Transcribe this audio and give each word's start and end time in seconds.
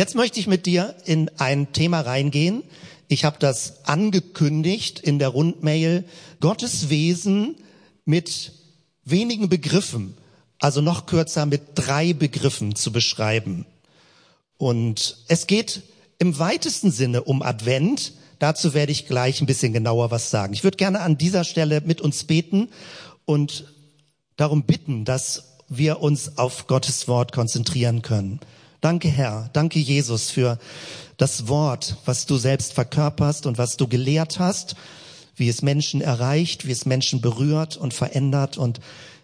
Jetzt 0.00 0.14
möchte 0.14 0.40
ich 0.40 0.46
mit 0.46 0.64
dir 0.64 0.94
in 1.04 1.30
ein 1.36 1.74
Thema 1.74 2.00
reingehen. 2.00 2.62
Ich 3.08 3.26
habe 3.26 3.36
das 3.38 3.84
angekündigt 3.84 4.98
in 4.98 5.18
der 5.18 5.28
Rundmail. 5.28 6.06
Gottes 6.40 6.88
Wesen 6.88 7.56
mit 8.06 8.52
wenigen 9.04 9.50
Begriffen, 9.50 10.16
also 10.58 10.80
noch 10.80 11.04
kürzer 11.04 11.44
mit 11.44 11.72
drei 11.74 12.14
Begriffen 12.14 12.74
zu 12.76 12.92
beschreiben. 12.92 13.66
Und 14.56 15.18
es 15.28 15.46
geht 15.46 15.82
im 16.18 16.38
weitesten 16.38 16.90
Sinne 16.90 17.24
um 17.24 17.42
Advent. 17.42 18.14
Dazu 18.38 18.72
werde 18.72 18.92
ich 18.92 19.06
gleich 19.06 19.42
ein 19.42 19.46
bisschen 19.46 19.74
genauer 19.74 20.10
was 20.10 20.30
sagen. 20.30 20.54
Ich 20.54 20.64
würde 20.64 20.78
gerne 20.78 21.00
an 21.00 21.18
dieser 21.18 21.44
Stelle 21.44 21.82
mit 21.82 22.00
uns 22.00 22.24
beten 22.24 22.70
und 23.26 23.66
darum 24.38 24.62
bitten, 24.62 25.04
dass 25.04 25.58
wir 25.68 26.00
uns 26.00 26.38
auf 26.38 26.68
Gottes 26.68 27.06
Wort 27.06 27.32
konzentrieren 27.32 28.00
können. 28.00 28.40
Danke 28.80 29.08
Herr, 29.08 29.50
danke 29.52 29.78
Jesus 29.78 30.30
für 30.30 30.58
das 31.18 31.48
Wort, 31.48 31.96
was 32.06 32.24
du 32.24 32.38
selbst 32.38 32.72
verkörperst 32.72 33.44
und 33.44 33.58
was 33.58 33.76
du 33.76 33.86
gelehrt 33.86 34.38
hast, 34.38 34.74
wie 35.36 35.48
es 35.50 35.60
Menschen 35.60 36.00
erreicht, 36.00 36.66
wie 36.66 36.72
es 36.72 36.86
Menschen 36.86 37.20
berührt 37.20 37.76
und 37.76 37.92
verändert. 37.92 38.56
Und 38.56 38.80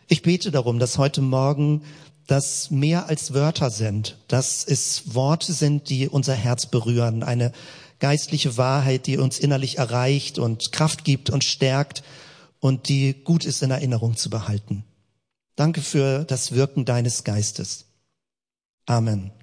ich 0.09 0.23
bete 0.23 0.51
darum, 0.51 0.79
dass 0.79 0.99
heute 0.99 1.23
Morgen 1.23 1.83
das 2.27 2.71
mehr 2.71 3.09
als 3.09 3.33
Wörter 3.33 3.71
sind, 3.71 4.19
dass 4.29 4.65
es 4.65 5.15
Worte 5.15 5.53
sind, 5.53 5.89
die 5.89 6.09
unser 6.09 6.35
Herz 6.35 6.67
berühren, 6.67 7.23
eine 7.23 7.53
geistliche 7.99 8.57
Wahrheit, 8.59 9.07
die 9.07 9.17
uns 9.17 9.39
innerlich 9.39 9.79
erreicht 9.79 10.39
und 10.39 10.73
Kraft 10.73 11.05
gibt 11.05 11.31
und 11.31 11.45
stärkt 11.45 12.03
und 12.61 12.89
die 12.89 13.15
gut 13.15 13.45
ist 13.45 13.63
in 13.63 13.71
Erinnerung 13.71 14.17
zu 14.17 14.29
behalten. 14.29 14.85
Danke 15.55 15.81
für 15.81 16.25
das 16.25 16.53
Wirken 16.53 16.85
deines 16.85 17.25
Geistes. 17.25 17.87
Amen. 18.85 19.36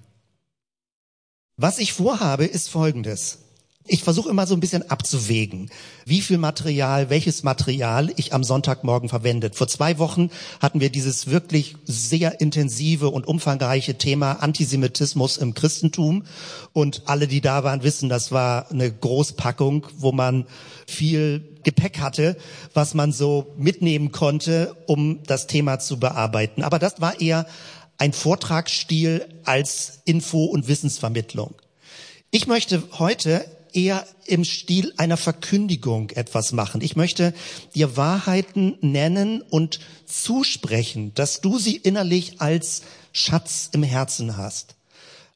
Was 1.56 1.78
ich 1.78 1.92
vorhabe, 1.92 2.46
ist 2.46 2.68
Folgendes. 2.68 3.38
Ich 3.86 4.02
versuche 4.02 4.28
immer 4.28 4.46
so 4.46 4.54
ein 4.54 4.60
bisschen 4.60 4.90
abzuwägen, 4.90 5.70
wie 6.04 6.20
viel 6.20 6.38
Material, 6.38 7.10
welches 7.10 7.44
Material 7.44 8.10
ich 8.16 8.32
am 8.32 8.42
Sonntagmorgen 8.42 9.08
verwendet. 9.08 9.54
Vor 9.54 9.68
zwei 9.68 9.98
Wochen 9.98 10.30
hatten 10.58 10.80
wir 10.80 10.90
dieses 10.90 11.28
wirklich 11.28 11.76
sehr 11.84 12.40
intensive 12.40 13.10
und 13.10 13.28
umfangreiche 13.28 13.96
Thema 13.96 14.42
Antisemitismus 14.42 15.36
im 15.36 15.54
Christentum. 15.54 16.24
Und 16.72 17.02
alle, 17.04 17.28
die 17.28 17.40
da 17.42 17.62
waren, 17.62 17.84
wissen, 17.84 18.08
das 18.08 18.32
war 18.32 18.70
eine 18.72 18.90
Großpackung, 18.90 19.86
wo 19.98 20.10
man 20.10 20.46
viel 20.86 21.44
Gepäck 21.62 22.00
hatte, 22.00 22.36
was 22.72 22.94
man 22.94 23.12
so 23.12 23.52
mitnehmen 23.58 24.12
konnte, 24.12 24.74
um 24.86 25.22
das 25.24 25.46
Thema 25.46 25.78
zu 25.78 26.00
bearbeiten. 26.00 26.64
Aber 26.64 26.78
das 26.78 27.00
war 27.00 27.20
eher 27.20 27.46
ein 27.98 28.12
Vortragsstil 28.12 29.26
als 29.44 30.00
Info- 30.04 30.46
und 30.46 30.68
Wissensvermittlung. 30.68 31.54
Ich 32.30 32.46
möchte 32.46 32.82
heute 32.98 33.44
eher 33.72 34.06
im 34.26 34.44
Stil 34.44 34.92
einer 34.96 35.16
Verkündigung 35.16 36.10
etwas 36.10 36.52
machen. 36.52 36.80
Ich 36.80 36.96
möchte 36.96 37.34
dir 37.74 37.96
Wahrheiten 37.96 38.76
nennen 38.80 39.42
und 39.42 39.80
zusprechen, 40.06 41.12
dass 41.14 41.40
du 41.40 41.58
sie 41.58 41.76
innerlich 41.76 42.40
als 42.40 42.82
Schatz 43.12 43.70
im 43.72 43.82
Herzen 43.82 44.36
hast. 44.36 44.76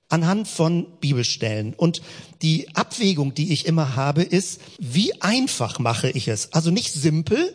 Anhand 0.08 0.48
von 0.48 0.86
Bibelstellen. 1.00 1.74
Und 1.74 2.00
die 2.40 2.74
Abwägung, 2.74 3.34
die 3.34 3.52
ich 3.52 3.66
immer 3.66 3.94
habe, 3.94 4.22
ist, 4.22 4.60
wie 4.78 5.20
einfach 5.20 5.78
mache 5.78 6.08
ich 6.10 6.28
es? 6.28 6.52
Also 6.52 6.70
nicht 6.70 6.92
simpel, 6.92 7.54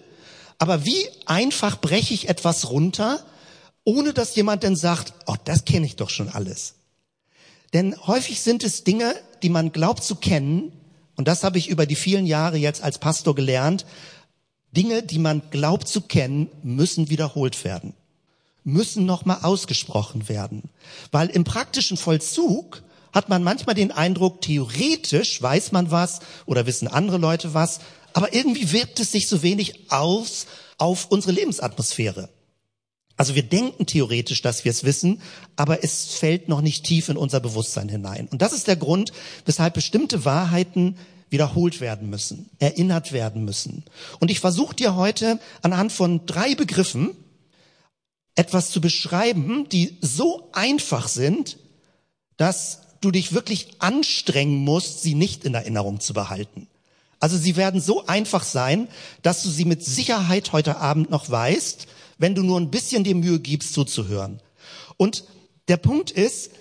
aber 0.59 0.85
wie 0.85 1.07
einfach 1.25 1.81
breche 1.81 2.13
ich 2.13 2.29
etwas 2.29 2.69
runter, 2.69 3.25
ohne 3.85 4.13
dass 4.13 4.35
jemand 4.35 4.63
denn 4.63 4.75
sagt, 4.75 5.13
oh, 5.25 5.35
das 5.43 5.65
kenne 5.65 5.85
ich 5.85 5.95
doch 5.95 6.09
schon 6.09 6.29
alles. 6.29 6.75
Denn 7.73 7.95
häufig 8.05 8.41
sind 8.41 8.63
es 8.63 8.83
Dinge, 8.83 9.15
die 9.41 9.49
man 9.49 9.71
glaubt 9.71 10.03
zu 10.03 10.15
kennen, 10.15 10.71
und 11.15 11.27
das 11.27 11.43
habe 11.43 11.57
ich 11.57 11.69
über 11.69 11.85
die 11.85 11.95
vielen 11.95 12.25
Jahre 12.25 12.57
jetzt 12.57 12.83
als 12.83 12.97
Pastor 12.97 13.35
gelernt, 13.35 13.85
Dinge, 14.71 15.03
die 15.03 15.19
man 15.19 15.43
glaubt 15.51 15.87
zu 15.87 16.01
kennen, 16.01 16.49
müssen 16.63 17.09
wiederholt 17.09 17.63
werden, 17.63 17.93
müssen 18.63 19.05
nochmal 19.05 19.39
ausgesprochen 19.43 20.29
werden. 20.29 20.63
Weil 21.11 21.29
im 21.29 21.43
praktischen 21.43 21.97
Vollzug 21.97 22.81
hat 23.11 23.29
man 23.29 23.43
manchmal 23.43 23.75
den 23.75 23.91
Eindruck, 23.91 24.41
theoretisch 24.41 25.39
weiß 25.41 25.71
man 25.71 25.91
was 25.91 26.19
oder 26.47 26.65
wissen 26.65 26.87
andere 26.87 27.17
Leute 27.17 27.53
was, 27.53 27.79
aber 28.13 28.33
irgendwie 28.33 28.71
wirkt 28.71 28.99
es 28.99 29.11
sich 29.11 29.27
so 29.27 29.43
wenig 29.43 29.91
aus 29.91 30.47
auf 30.77 31.05
unsere 31.11 31.33
Lebensatmosphäre. 31.33 32.29
Also 33.23 33.35
wir 33.35 33.43
denken 33.43 33.85
theoretisch, 33.85 34.41
dass 34.41 34.65
wir 34.65 34.69
es 34.69 34.83
wissen, 34.83 35.21
aber 35.55 35.81
es 35.81 36.07
fällt 36.15 36.49
noch 36.49 36.59
nicht 36.59 36.83
tief 36.83 37.07
in 37.07 37.15
unser 37.15 37.39
Bewusstsein 37.39 37.87
hinein. 37.87 38.27
Und 38.29 38.41
das 38.41 38.51
ist 38.51 38.67
der 38.67 38.75
Grund, 38.75 39.13
weshalb 39.45 39.75
bestimmte 39.75 40.25
Wahrheiten 40.25 40.97
wiederholt 41.29 41.79
werden 41.79 42.09
müssen, 42.09 42.49
erinnert 42.59 43.13
werden 43.13 43.45
müssen. 43.45 43.85
Und 44.19 44.29
ich 44.29 44.41
versuche 44.41 44.75
dir 44.75 44.97
heute 44.97 45.39
anhand 45.61 45.93
von 45.93 46.25
drei 46.25 46.53
Begriffen 46.53 47.11
etwas 48.35 48.71
zu 48.71 48.81
beschreiben, 48.81 49.69
die 49.69 49.97
so 50.01 50.49
einfach 50.51 51.07
sind, 51.07 51.59
dass 52.35 52.81
du 52.99 53.09
dich 53.09 53.31
wirklich 53.31 53.69
anstrengen 53.79 54.65
musst, 54.65 55.01
sie 55.01 55.15
nicht 55.15 55.45
in 55.45 55.53
Erinnerung 55.53 56.01
zu 56.01 56.13
behalten. 56.13 56.67
Also 57.21 57.37
sie 57.37 57.55
werden 57.55 57.79
so 57.79 58.05
einfach 58.05 58.43
sein, 58.43 58.89
dass 59.21 59.43
du 59.43 59.49
sie 59.49 59.63
mit 59.63 59.81
Sicherheit 59.81 60.51
heute 60.51 60.75
Abend 60.75 61.09
noch 61.09 61.29
weißt, 61.29 61.87
wenn 62.17 62.35
du 62.35 62.43
nur 62.43 62.59
ein 62.59 62.71
bisschen 62.71 63.03
dir 63.03 63.15
Mühe 63.15 63.39
gibst, 63.39 63.73
zuzuhören. 63.73 64.39
Und 64.97 65.25
der 65.67 65.77
Punkt 65.77 66.11
ist, 66.11 66.51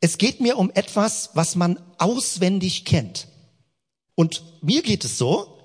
es 0.00 0.18
geht 0.18 0.40
mir 0.40 0.58
um 0.58 0.70
etwas, 0.74 1.30
was 1.34 1.56
man 1.56 1.78
auswendig 1.98 2.84
kennt. 2.84 3.28
Und 4.14 4.42
mir 4.62 4.82
geht 4.82 5.04
es 5.04 5.18
so, 5.18 5.58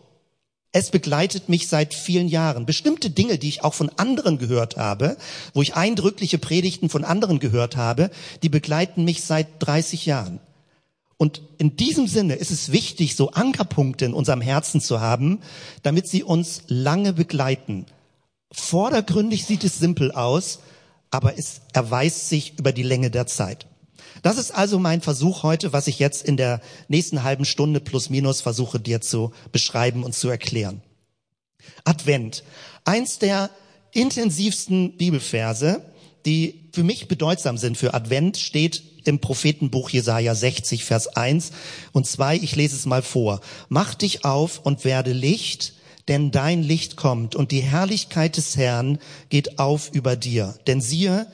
es 0.72 0.90
begleitet 0.92 1.48
mich 1.48 1.70
seit 1.70 1.94
vielen 1.94 2.28
Jahren. 2.28 2.66
Bestimmte 2.66 3.10
Dinge, 3.10 3.38
die 3.38 3.48
ich 3.48 3.64
auch 3.64 3.74
von 3.74 3.90
anderen 3.96 4.38
gehört 4.38 4.76
habe, 4.76 5.16
wo 5.54 5.62
ich 5.62 5.76
eindrückliche 5.76 6.38
Predigten 6.38 6.90
von 6.90 7.06
anderen 7.06 7.40
gehört 7.40 7.78
habe, 7.78 8.12
die 8.44 8.50
begleiten 8.50 9.06
mich 9.06 9.24
seit 9.24 9.48
30 9.60 10.06
Jahren. 10.06 10.42
Und 11.16 11.42
in 11.60 11.78
diesem 11.78 12.08
Sinne 12.08 12.36
ist 12.36 12.52
es 12.52 12.74
wichtig, 12.74 13.16
so 13.16 13.32
Ankerpunkte 13.32 14.04
in 14.04 14.14
unserem 14.14 14.42
Herzen 14.42 14.82
zu 14.82 15.00
haben, 15.00 15.40
damit 15.82 16.10
sie 16.10 16.24
uns 16.24 16.64
lange 16.68 17.14
begleiten. 17.14 17.86
Vordergründig 18.52 19.46
sieht 19.46 19.64
es 19.64 19.80
simpel 19.80 20.12
aus, 20.12 20.60
aber 21.12 21.38
es 21.38 21.62
erweist 21.74 22.30
sich 22.30 22.58
über 22.60 22.72
die 22.72 22.84
Länge 22.84 23.10
der 23.10 23.28
Zeit. 23.28 23.68
Das 24.22 24.38
ist 24.38 24.52
also 24.52 24.80
mein 24.80 25.02
Versuch 25.02 25.44
heute, 25.44 25.74
was 25.74 25.88
ich 25.88 26.00
jetzt 26.00 26.26
in 26.26 26.38
der 26.38 26.62
nächsten 26.88 27.24
halben 27.24 27.46
Stunde 27.46 27.80
plus 27.80 28.10
minus 28.10 28.42
versuche 28.42 28.80
dir 28.80 29.02
zu 29.02 29.32
beschreiben 29.52 30.04
und 30.04 30.16
zu 30.16 30.30
erklären. 30.30 30.82
Advent. 31.84 32.44
Eins 32.86 33.20
der 33.20 33.50
intensivsten 33.92 34.98
Bibelverse, 34.98 35.86
die 36.26 36.70
für 36.74 36.84
mich 36.84 37.08
bedeutsam 37.08 37.58
sind 37.58 37.78
für 37.78 37.94
Advent, 37.94 38.38
steht 38.38 38.84
im 39.06 39.20
Prophetenbuch 39.20 39.90
Jesaja 39.90 40.34
60, 40.34 40.84
Vers 40.84 41.08
1 41.08 41.52
und 41.92 42.08
2. 42.08 42.38
Ich 42.38 42.56
lese 42.56 42.76
es 42.76 42.86
mal 42.86 43.02
vor. 43.02 43.42
Mach 43.70 43.94
dich 43.94 44.26
auf 44.26 44.60
und 44.60 44.84
werde 44.84 45.14
Licht, 45.14 45.74
denn 46.08 46.32
dein 46.32 46.62
Licht 46.62 46.96
kommt 46.96 47.36
und 47.36 47.52
die 47.52 47.62
Herrlichkeit 47.62 48.38
des 48.38 48.58
Herrn 48.58 49.00
geht 49.30 49.60
auf 49.60 49.90
über 49.94 50.16
dir. 50.16 50.56
Denn 50.68 50.82
siehe, 50.82 51.28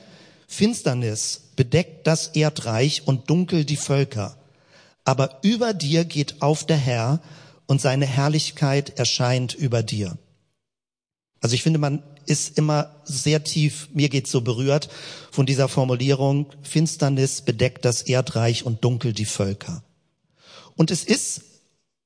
Finsternis 0.46 1.50
bedeckt 1.56 2.06
das 2.06 2.28
Erdreich 2.28 3.06
und 3.06 3.28
dunkel 3.28 3.64
die 3.64 3.76
Völker. 3.76 4.36
Aber 5.04 5.40
über 5.42 5.74
dir 5.74 6.04
geht 6.04 6.42
auf 6.42 6.64
der 6.64 6.76
Herr 6.76 7.20
und 7.66 7.80
seine 7.80 8.06
Herrlichkeit 8.06 8.98
erscheint 8.98 9.54
über 9.54 9.82
dir. 9.82 10.16
Also 11.40 11.54
ich 11.54 11.62
finde, 11.62 11.78
man 11.78 12.02
ist 12.26 12.56
immer 12.56 12.94
sehr 13.04 13.42
tief, 13.42 13.88
mir 13.92 14.08
geht's 14.08 14.30
so 14.30 14.42
berührt 14.42 14.88
von 15.30 15.44
dieser 15.44 15.68
Formulierung, 15.68 16.46
Finsternis 16.62 17.42
bedeckt 17.42 17.84
das 17.84 18.02
Erdreich 18.02 18.64
und 18.64 18.84
dunkel 18.84 19.12
die 19.12 19.24
Völker. 19.24 19.82
Und 20.76 20.90
es 20.90 21.04
ist, 21.04 21.42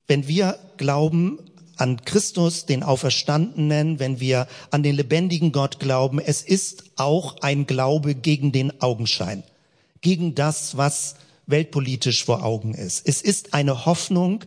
wenn 0.06 0.26
wir 0.26 0.58
glauben 0.78 1.38
an 1.76 2.04
Christus, 2.04 2.66
den 2.66 2.82
Auferstandenen, 2.82 3.98
wenn 3.98 4.20
wir 4.20 4.46
an 4.70 4.82
den 4.82 4.96
lebendigen 4.96 5.52
Gott 5.52 5.78
glauben, 5.78 6.18
es 6.18 6.42
ist 6.42 6.84
auch 6.96 7.36
ein 7.42 7.66
Glaube 7.66 8.14
gegen 8.14 8.52
den 8.52 8.80
Augenschein, 8.80 9.42
gegen 10.00 10.34
das, 10.34 10.76
was 10.76 11.16
weltpolitisch 11.46 12.24
vor 12.24 12.44
Augen 12.44 12.74
ist. 12.74 13.06
Es 13.06 13.22
ist 13.22 13.54
eine 13.54 13.86
Hoffnung, 13.86 14.44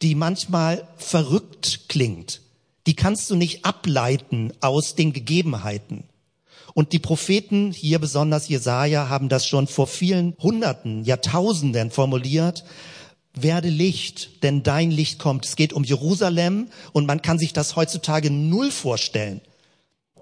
die 0.00 0.14
manchmal 0.14 0.88
verrückt 0.96 1.88
klingt. 1.88 2.40
Die 2.86 2.94
kannst 2.94 3.30
du 3.30 3.36
nicht 3.36 3.64
ableiten 3.64 4.52
aus 4.60 4.94
den 4.94 5.12
Gegebenheiten. 5.12 6.04
Und 6.74 6.92
die 6.92 6.98
Propheten, 6.98 7.70
hier 7.70 7.98
besonders 7.98 8.48
Jesaja, 8.48 9.08
haben 9.08 9.28
das 9.28 9.46
schon 9.46 9.66
vor 9.66 9.86
vielen 9.86 10.34
Hunderten, 10.40 11.04
Jahrtausenden 11.04 11.90
formuliert 11.90 12.64
werde 13.34 13.68
Licht, 13.68 14.42
denn 14.42 14.62
dein 14.62 14.90
Licht 14.90 15.18
kommt. 15.18 15.46
Es 15.46 15.56
geht 15.56 15.72
um 15.72 15.84
Jerusalem 15.84 16.68
und 16.92 17.06
man 17.06 17.22
kann 17.22 17.38
sich 17.38 17.52
das 17.52 17.76
heutzutage 17.76 18.30
null 18.30 18.70
vorstellen. 18.70 19.40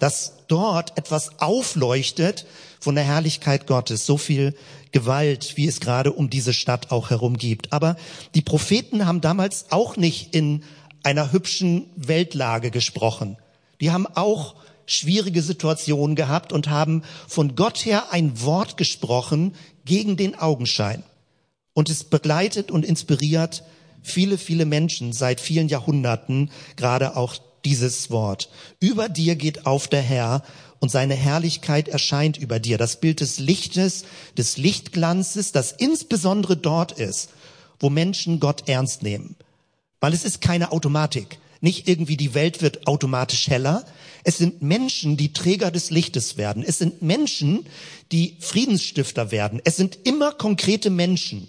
dass 0.01 0.33
dort 0.49 0.99
etwas 0.99 1.39
aufleuchtet 1.41 2.47
von 2.81 2.97
der 2.97 3.05
Herrlichkeit 3.05 3.69
Gottes, 3.69 4.07
so 4.07 4.17
viel 4.17 4.57
Gewalt, 4.91 5.57
wie 5.57 5.69
es 5.69 5.79
gerade 5.79 6.13
um 6.13 6.31
diese 6.31 6.53
Stadt 6.53 6.91
auch 6.91 7.11
herum 7.11 7.37
gibt. 7.37 7.73
Aber 7.73 7.97
die 8.35 8.43
Propheten 8.43 9.07
haben 9.07 9.21
damals 9.21 9.67
auch 9.71 9.97
nicht 9.97 10.35
in 10.35 10.65
einer 11.05 11.33
hübschen 11.33 11.87
Weltlage 11.97 12.71
gesprochen. 12.71 13.37
Die 13.81 13.91
haben 13.91 14.07
auch 14.07 14.57
schwierige 14.87 15.43
Situationen 15.43 16.17
gehabt 16.17 16.53
und 16.53 16.69
haben 16.69 17.05
von 17.29 17.55
Gott 17.55 17.85
her 17.85 18.11
ein 18.11 18.43
Wort 18.43 18.77
gesprochen 18.77 19.55
gegen 19.85 20.17
den 20.17 20.37
Augenschein. 20.37 21.05
Und 21.73 21.89
es 21.89 22.05
begleitet 22.05 22.71
und 22.71 22.85
inspiriert 22.85 23.65
viele, 24.03 24.39
viele 24.39 24.65
Menschen 24.65 25.13
seit 25.13 25.41
vielen 25.41 25.69
Jahrhunderten, 25.69 26.51
gerade 26.77 27.17
auch 27.17 27.37
dieses 27.65 28.11
Wort. 28.11 28.49
Über 28.81 29.09
dir 29.09 29.37
geht 29.37 29.67
auf 29.67 29.89
der 29.89 30.03
Herr 30.03 30.43
und 30.81 30.91
seine 30.91 31.15
Herrlichkeit 31.15 31.89
erscheint 31.89 32.39
über 32.39 32.59
dir. 32.59 32.79
Das 32.79 33.01
Bild 33.01 33.21
des 33.21 33.39
Lichtes, 33.39 34.05
des 34.37 34.57
Lichtglanzes, 34.57 35.53
das 35.53 35.73
insbesondere 35.73 36.57
dort 36.57 36.93
ist, 36.93 37.31
wo 37.79 37.91
Menschen 37.91 38.41
Gott 38.41 38.69
ernst 38.69 39.03
nehmen. 39.03 39.37
Weil 40.01 40.15
es 40.15 40.25
ist 40.25 40.41
keine 40.41 40.73
Automatik. 40.73 41.39
Nicht 41.61 41.89
irgendwie 41.89 42.17
die 42.17 42.33
Welt 42.33 42.63
wird 42.63 42.87
automatisch 42.87 43.49
heller. 43.49 43.85
Es 44.25 44.39
sind 44.39 44.63
Menschen, 44.63 45.19
die 45.19 45.35
Träger 45.35 45.71
des 45.71 45.91
Lichtes 45.91 46.39
werden. 46.39 46.65
Es 46.67 46.79
sind 46.79 47.03
Menschen, 47.03 47.67
die 48.11 48.37
Friedensstifter 48.41 49.31
werden. 49.31 49.61
Es 49.65 49.77
sind 49.77 49.99
immer 50.05 50.33
konkrete 50.33 50.89
Menschen, 50.89 51.49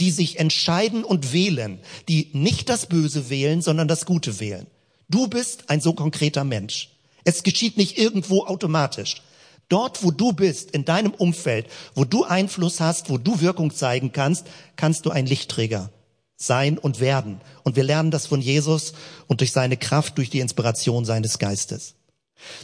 die 0.00 0.10
sich 0.10 0.38
entscheiden 0.38 1.04
und 1.04 1.32
wählen, 1.32 1.78
die 2.08 2.30
nicht 2.32 2.68
das 2.68 2.86
Böse 2.86 3.30
wählen, 3.30 3.62
sondern 3.62 3.88
das 3.88 4.06
Gute 4.06 4.40
wählen. 4.40 4.66
Du 5.08 5.28
bist 5.28 5.68
ein 5.68 5.80
so 5.80 5.92
konkreter 5.92 6.44
Mensch. 6.44 6.90
Es 7.24 7.42
geschieht 7.42 7.76
nicht 7.76 7.98
irgendwo 7.98 8.44
automatisch. 8.44 9.22
Dort, 9.68 10.02
wo 10.02 10.10
du 10.10 10.32
bist, 10.32 10.72
in 10.72 10.84
deinem 10.84 11.12
Umfeld, 11.12 11.66
wo 11.94 12.04
du 12.04 12.24
Einfluss 12.24 12.80
hast, 12.80 13.08
wo 13.08 13.18
du 13.18 13.40
Wirkung 13.40 13.72
zeigen 13.72 14.10
kannst, 14.12 14.46
kannst 14.76 15.06
du 15.06 15.10
ein 15.10 15.26
Lichtträger 15.26 15.90
sein 16.36 16.78
und 16.78 17.00
werden. 17.00 17.40
Und 17.62 17.76
wir 17.76 17.84
lernen 17.84 18.10
das 18.10 18.26
von 18.26 18.40
Jesus 18.40 18.94
und 19.28 19.40
durch 19.40 19.52
seine 19.52 19.76
Kraft, 19.76 20.18
durch 20.18 20.30
die 20.30 20.40
Inspiration 20.40 21.04
seines 21.04 21.38
Geistes. 21.38 21.94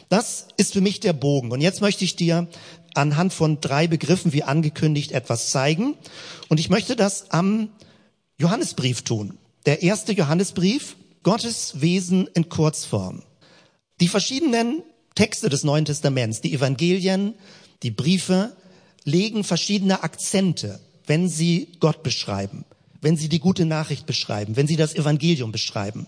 Das 0.09 0.49
ist 0.57 0.73
für 0.73 0.81
mich 0.81 1.01
der 1.01 1.13
Bogen. 1.13 1.53
Und 1.53 1.61
jetzt 1.61 1.81
möchte 1.81 2.05
ich 2.05 2.17
dir 2.17 2.49
anhand 2.97 3.33
von 3.33 3.61
drei 3.61 3.87
Begriffen 3.87 4.33
wie 4.33 4.43
angekündigt 4.43 5.13
etwas 5.13 5.51
zeigen. 5.51 5.95
Und 6.49 6.61
ich 6.61 6.71
möchte 6.71 6.97
das 6.97 7.31
am 7.31 7.71
Johannesbrief 8.39 9.03
tun. 9.03 9.39
Der 9.65 9.83
erste 9.83 10.13
Johannesbrief, 10.13 10.97
Gottes 11.23 11.81
Wesen 11.81 12.29
in 12.35 12.49
Kurzform. 12.49 13.23
Die 14.01 14.09
verschiedenen 14.09 14.83
Texte 15.15 15.49
des 15.49 15.65
Neuen 15.65 15.85
Testaments, 15.85 16.41
die 16.41 16.53
Evangelien, 16.53 17.35
die 17.83 17.91
Briefe, 17.91 18.55
legen 19.05 19.45
verschiedene 19.45 20.03
Akzente, 20.03 20.81
wenn 21.07 21.29
sie 21.29 21.69
Gott 21.81 22.03
beschreiben, 22.03 22.65
wenn 23.01 23.17
sie 23.17 23.29
die 23.29 23.39
gute 23.41 23.65
Nachricht 23.65 24.07
beschreiben, 24.07 24.57
wenn 24.57 24.67
sie 24.67 24.77
das 24.77 24.95
Evangelium 24.95 25.53
beschreiben. 25.53 26.07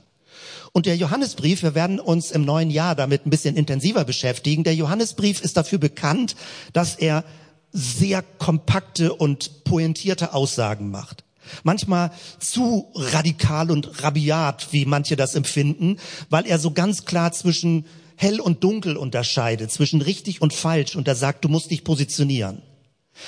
Und 0.72 0.86
der 0.86 0.96
Johannesbrief, 0.96 1.62
wir 1.62 1.74
werden 1.74 2.00
uns 2.00 2.30
im 2.30 2.44
neuen 2.44 2.70
Jahr 2.70 2.94
damit 2.94 3.26
ein 3.26 3.30
bisschen 3.30 3.56
intensiver 3.56 4.04
beschäftigen. 4.04 4.64
Der 4.64 4.74
Johannesbrief 4.74 5.40
ist 5.40 5.56
dafür 5.56 5.78
bekannt, 5.78 6.36
dass 6.72 6.94
er 6.94 7.24
sehr 7.72 8.22
kompakte 8.22 9.14
und 9.14 9.64
pointierte 9.64 10.34
Aussagen 10.34 10.90
macht. 10.90 11.24
Manchmal 11.62 12.10
zu 12.38 12.92
radikal 12.94 13.70
und 13.70 14.02
rabiat, 14.02 14.68
wie 14.72 14.84
manche 14.84 15.16
das 15.16 15.34
empfinden, 15.34 15.98
weil 16.28 16.46
er 16.46 16.58
so 16.58 16.72
ganz 16.72 17.04
klar 17.04 17.32
zwischen 17.32 17.86
hell 18.16 18.40
und 18.40 18.64
dunkel 18.64 18.96
unterscheidet, 18.96 19.70
zwischen 19.70 20.02
richtig 20.02 20.42
und 20.42 20.52
falsch 20.52 20.96
und 20.96 21.08
er 21.08 21.14
sagt, 21.14 21.44
du 21.44 21.48
musst 21.48 21.70
dich 21.70 21.84
positionieren. 21.84 22.62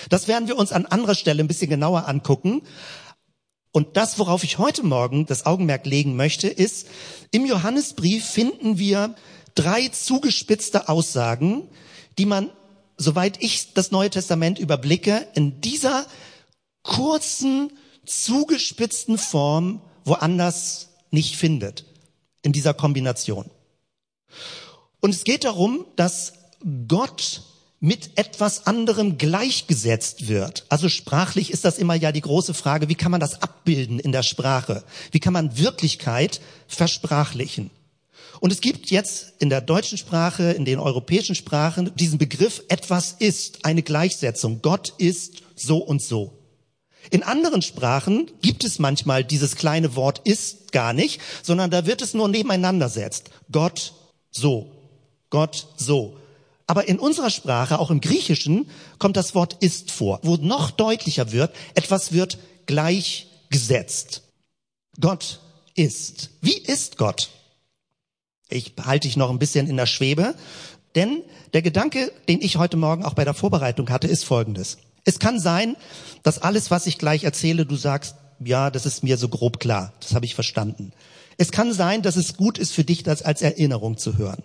Das 0.09 0.29
werden 0.29 0.49
wir 0.49 0.57
uns 0.57 0.73
an 0.73 0.87
anderer 0.87 1.15
Stelle 1.15 1.43
ein 1.43 1.49
bisschen 1.49 1.71
genauer 1.71 2.09
angucken. 2.09 2.63
Und 3.73 3.97
das, 3.97 4.19
worauf 4.19 4.43
ich 4.43 4.59
heute 4.59 4.83
Morgen 4.83 5.27
das 5.27 5.47
Augenmerk 5.47 5.87
legen 5.87 6.17
möchte, 6.17 6.49
ist, 6.49 6.89
im 7.31 7.47
Johannesbrief 7.47 8.25
finden 8.25 8.79
wir 8.79 9.15
drei 9.55 9.89
zugespitzte 9.89 10.89
Aussagen, 10.89 11.69
die 12.19 12.27
man, 12.27 12.51
soweit 12.97 13.43
ich 13.43 13.73
das 13.73 13.93
Neue 13.93 14.11
Testament 14.11 14.59
überblicke, 14.59 15.27
in 15.35 15.61
dieser 15.61 16.07
kurzen, 16.83 17.73
zugespitzten 18.05 19.19
Form 19.19 19.83
woanders 20.05 20.89
nicht 21.11 21.37
findet. 21.37 21.85
In 22.43 22.53
dieser 22.53 22.75
Kombination. 22.75 23.51
Und 25.01 25.11
es 25.11 25.25
geht 25.25 25.45
darum, 25.45 25.85
dass 25.97 26.33
Gott 26.89 27.43
mit 27.81 28.19
etwas 28.19 28.67
anderem 28.67 29.17
gleichgesetzt 29.17 30.29
wird. 30.29 30.67
Also 30.69 30.91
sprachlich 30.91 31.51
ist 31.51 31.65
das 31.65 31.79
immer 31.79 31.95
ja 31.95 32.13
die 32.13 32.21
große 32.21 32.53
Frage, 32.53 32.91
wie 32.91 32.95
kann 32.95 33.11
man 33.11 33.21
das 33.21 33.41
abbilden 33.41 33.99
in 33.99 34.13
der 34.13 34.23
Sprache? 34.23 34.85
Wie 35.11 35.21
kann 35.21 35.33
man 35.33 35.57
Wirklichkeit 35.57 36.43
versprachlichen? 36.69 37.71
Und 38.41 38.53
es 38.53 38.61
gibt 38.61 38.91
jetzt 38.91 39.33
in 39.39 39.49
der 39.49 39.63
deutschen 39.63 39.99
Sprache, 39.99 40.53
in 40.53 40.65
den 40.65 40.79
europäischen 40.79 41.35
Sprachen 41.35 41.95
diesen 41.97 42.19
Begriff, 42.19 42.63
etwas 42.69 43.17
ist, 43.19 43.65
eine 43.65 43.83
Gleichsetzung. 43.83 44.61
Gott 44.63 44.95
ist 44.99 45.43
so 45.57 45.79
und 45.79 46.03
so. 46.03 46.37
In 47.11 47.23
anderen 47.23 47.63
Sprachen 47.63 48.31
gibt 48.43 48.63
es 48.63 48.79
manchmal 48.79 49.25
dieses 49.25 49.57
kleine 49.57 49.97
Wort 49.97 50.21
ist 50.25 50.73
gar 50.73 50.93
nicht, 50.93 51.21
sondern 51.43 51.71
da 51.71 51.87
wird 51.87 52.03
es 52.03 52.13
nur 52.13 52.29
nebeneinander 52.29 52.91
setzt. 52.91 53.31
Gott 53.51 53.95
so. 54.31 54.71
Gott 55.31 55.67
so. 55.77 56.20
Aber 56.71 56.87
in 56.87 57.01
unserer 57.01 57.31
Sprache, 57.31 57.81
auch 57.81 57.91
im 57.91 58.01
Griechischen, 58.01 58.71
kommt 59.01 59.17
das 59.17 59.35
Wort 59.35 59.57
ist 59.59 59.91
vor, 59.91 60.21
wo 60.23 60.37
noch 60.37 60.71
deutlicher 60.71 61.33
wird, 61.33 61.53
etwas 61.75 62.13
wird 62.13 62.39
gleichgesetzt. 62.67 64.23
Gott 65.01 65.41
ist. 65.75 66.31
Wie 66.41 66.57
ist 66.57 66.97
Gott? 66.97 67.29
Ich 68.49 68.75
halte 68.81 69.09
dich 69.09 69.17
noch 69.17 69.31
ein 69.31 69.41
bisschen 69.41 69.67
in 69.67 69.77
der 69.77 69.87
Schwebe, 69.87 70.37
denn 70.95 71.25
der 71.55 71.63
Gedanke, 71.63 72.13
den 72.29 72.41
ich 72.41 72.57
heute 72.57 72.77
Morgen 72.77 73.05
auch 73.05 73.15
bei 73.15 73.25
der 73.25 73.35
Vorbereitung 73.35 73.91
hatte, 73.91 74.07
ist 74.07 74.25
folgendes. 74.25 74.79
Es 75.05 75.19
kann 75.19 75.41
sein, 75.41 75.75
dass 76.23 76.41
alles, 76.41 76.71
was 76.71 76.87
ich 76.87 76.99
gleich 76.99 77.25
erzähle, 77.25 77.67
du 77.67 77.75
sagst, 77.75 78.15
ja, 78.39 78.71
das 78.71 78.87
ist 78.87 79.03
mir 79.03 79.17
so 79.17 79.29
grob 79.29 79.59
klar, 79.59 79.93
das 79.99 80.15
habe 80.15 80.25
ich 80.25 80.37
verstanden. 80.37 80.93
Es 81.37 81.51
kann 81.51 81.73
sein, 81.73 82.03
dass 82.03 82.15
es 82.15 82.37
gut 82.37 82.59
ist 82.59 82.73
für 82.73 82.85
dich, 82.85 83.03
das 83.03 83.23
als 83.23 83.43
Erinnerung 83.43 83.99
zu 83.99 84.19
hören. 84.19 84.45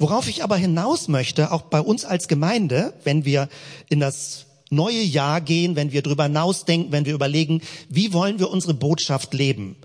Worauf 0.00 0.28
ich 0.28 0.42
aber 0.42 0.56
hinaus 0.56 1.08
möchte, 1.08 1.52
auch 1.52 1.60
bei 1.60 1.78
uns 1.78 2.06
als 2.06 2.26
Gemeinde, 2.26 2.94
wenn 3.04 3.26
wir 3.26 3.50
in 3.90 4.00
das 4.00 4.46
neue 4.70 5.02
Jahr 5.02 5.42
gehen, 5.42 5.76
wenn 5.76 5.92
wir 5.92 6.00
drüber 6.00 6.22
hinausdenken, 6.22 6.90
wenn 6.90 7.04
wir 7.04 7.12
überlegen, 7.12 7.60
wie 7.90 8.14
wollen 8.14 8.38
wir 8.38 8.48
unsere 8.48 8.72
Botschaft 8.72 9.34
leben? 9.34 9.76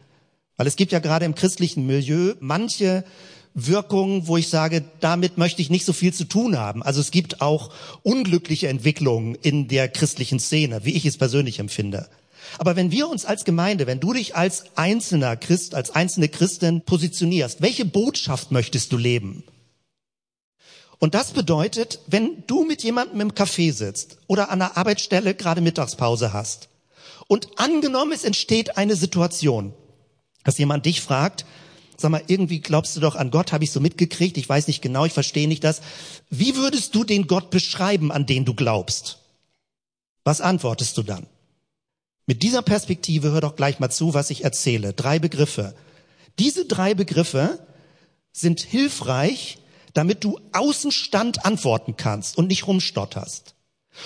Weil 0.56 0.68
es 0.68 0.78
gibt 0.78 0.94
ja 0.94 1.00
gerade 1.00 1.26
im 1.26 1.36
christlichen 1.36 1.86
Milieu 1.86 2.34
manche 2.40 3.04
Wirkungen, 3.56 4.26
wo 4.26 4.38
ich 4.38 4.48
sage, 4.48 4.86
damit 5.02 5.38
möchte 5.38 5.62
ich 5.62 5.70
nicht 5.70 5.84
so 5.84 5.92
viel 5.92 6.14
zu 6.14 6.24
tun 6.24 6.58
haben. 6.58 6.82
Also 6.82 7.02
es 7.02 7.12
gibt 7.12 7.42
auch 7.42 7.72
unglückliche 8.02 8.70
Entwicklungen 8.70 9.36
in 9.36 9.68
der 9.68 9.90
christlichen 9.90 10.40
Szene, 10.40 10.86
wie 10.86 10.94
ich 10.94 11.06
es 11.06 11.18
persönlich 11.18 11.60
empfinde. 11.60 12.08
Aber 12.58 12.78
wenn 12.78 12.90
wir 12.90 13.10
uns 13.10 13.26
als 13.26 13.44
Gemeinde, 13.44 13.86
wenn 13.86 14.00
du 14.00 14.14
dich 14.14 14.34
als 14.34 14.64
einzelner 14.76 15.36
Christ, 15.36 15.76
als 15.76 15.92
einzelne 15.92 16.30
Christin 16.30 16.84
positionierst, 16.86 17.62
welche 17.62 17.84
Botschaft 17.84 18.52
möchtest 18.52 18.94
du 18.94 18.98
leben? 18.98 19.44
Und 21.00 21.14
das 21.14 21.32
bedeutet, 21.32 22.00
wenn 22.08 22.44
du 22.48 22.64
mit 22.64 22.84
jemandem 22.84 23.22
im 23.22 23.32
Café 23.34 23.74
sitzt 23.74 24.18
oder 24.28 24.50
an 24.50 24.60
der 24.60 24.78
Arbeitsstelle 24.78 25.36
gerade 25.36 25.62
Mittagspause 25.62 26.34
hast 26.34 26.70
und 27.28 27.60
angenommen 27.60 28.12
es 28.12 28.24
entsteht 28.24 28.78
eine 28.78 28.96
Situation, 28.96 29.74
dass 30.44 30.58
jemand 30.58 30.86
dich 30.86 31.02
fragt, 31.02 31.46
sag 31.98 32.12
mal, 32.12 32.24
irgendwie 32.28 32.60
glaubst 32.60 32.96
du 32.96 33.00
doch 33.00 33.16
an 33.16 33.32
Gott, 33.32 33.52
habe 33.52 33.64
ich 33.64 33.72
so 33.72 33.80
mitgekriegt, 33.80 34.38
ich 34.38 34.48
weiß 34.48 34.68
nicht 34.68 34.82
genau, 34.82 35.06
ich 35.06 35.14
verstehe 35.14 35.48
nicht 35.48 35.64
das. 35.64 35.82
Wie 36.30 36.56
würdest 36.56 36.96
du 36.96 37.04
den 37.04 37.28
Gott 37.28 37.50
beschreiben, 37.50 38.12
an 38.12 38.26
den 38.26 38.46
du 38.46 38.54
glaubst? 38.54 39.20
Was 40.24 40.42
antwortest 40.42 40.98
du 40.98 41.04
dann? 41.04 41.28
Mit 42.26 42.42
dieser 42.42 42.62
Perspektive 42.62 43.32
hör 43.32 43.42
doch 43.42 43.56
gleich 43.56 43.80
mal 43.80 43.92
zu, 43.92 44.14
was 44.14 44.30
ich 44.30 44.44
erzähle. 44.44 44.94
Drei 44.94 45.20
Begriffe. 45.20 45.76
Diese 46.40 46.66
drei 46.66 46.94
Begriffe 46.96 47.60
sind 48.32 48.60
hilfreich, 48.60 49.60
damit 49.96 50.24
du 50.24 50.40
Außenstand 50.52 51.46
antworten 51.46 51.96
kannst 51.98 52.38
und 52.38 52.48
nicht 52.48 52.68
rumstotterst. 52.68 53.56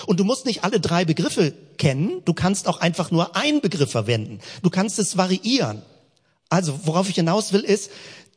Und 0.06 0.20
du 0.20 0.24
musst 0.24 0.46
nicht 0.46 0.62
alle 0.62 0.80
drei 0.80 1.04
Begriffe 1.04 1.52
kennen, 1.76 2.22
du 2.24 2.32
kannst 2.32 2.68
auch 2.68 2.80
einfach 2.80 3.10
nur 3.10 3.36
einen 3.36 3.60
Begriff 3.60 3.90
verwenden. 3.90 4.38
Du 4.62 4.70
kannst 4.70 4.98
es 5.00 5.16
variieren. 5.16 5.82
Also, 6.48 6.86
worauf 6.86 7.08
ich 7.08 7.16
hinaus 7.16 7.52
will, 7.52 7.62
ist, 7.62 7.90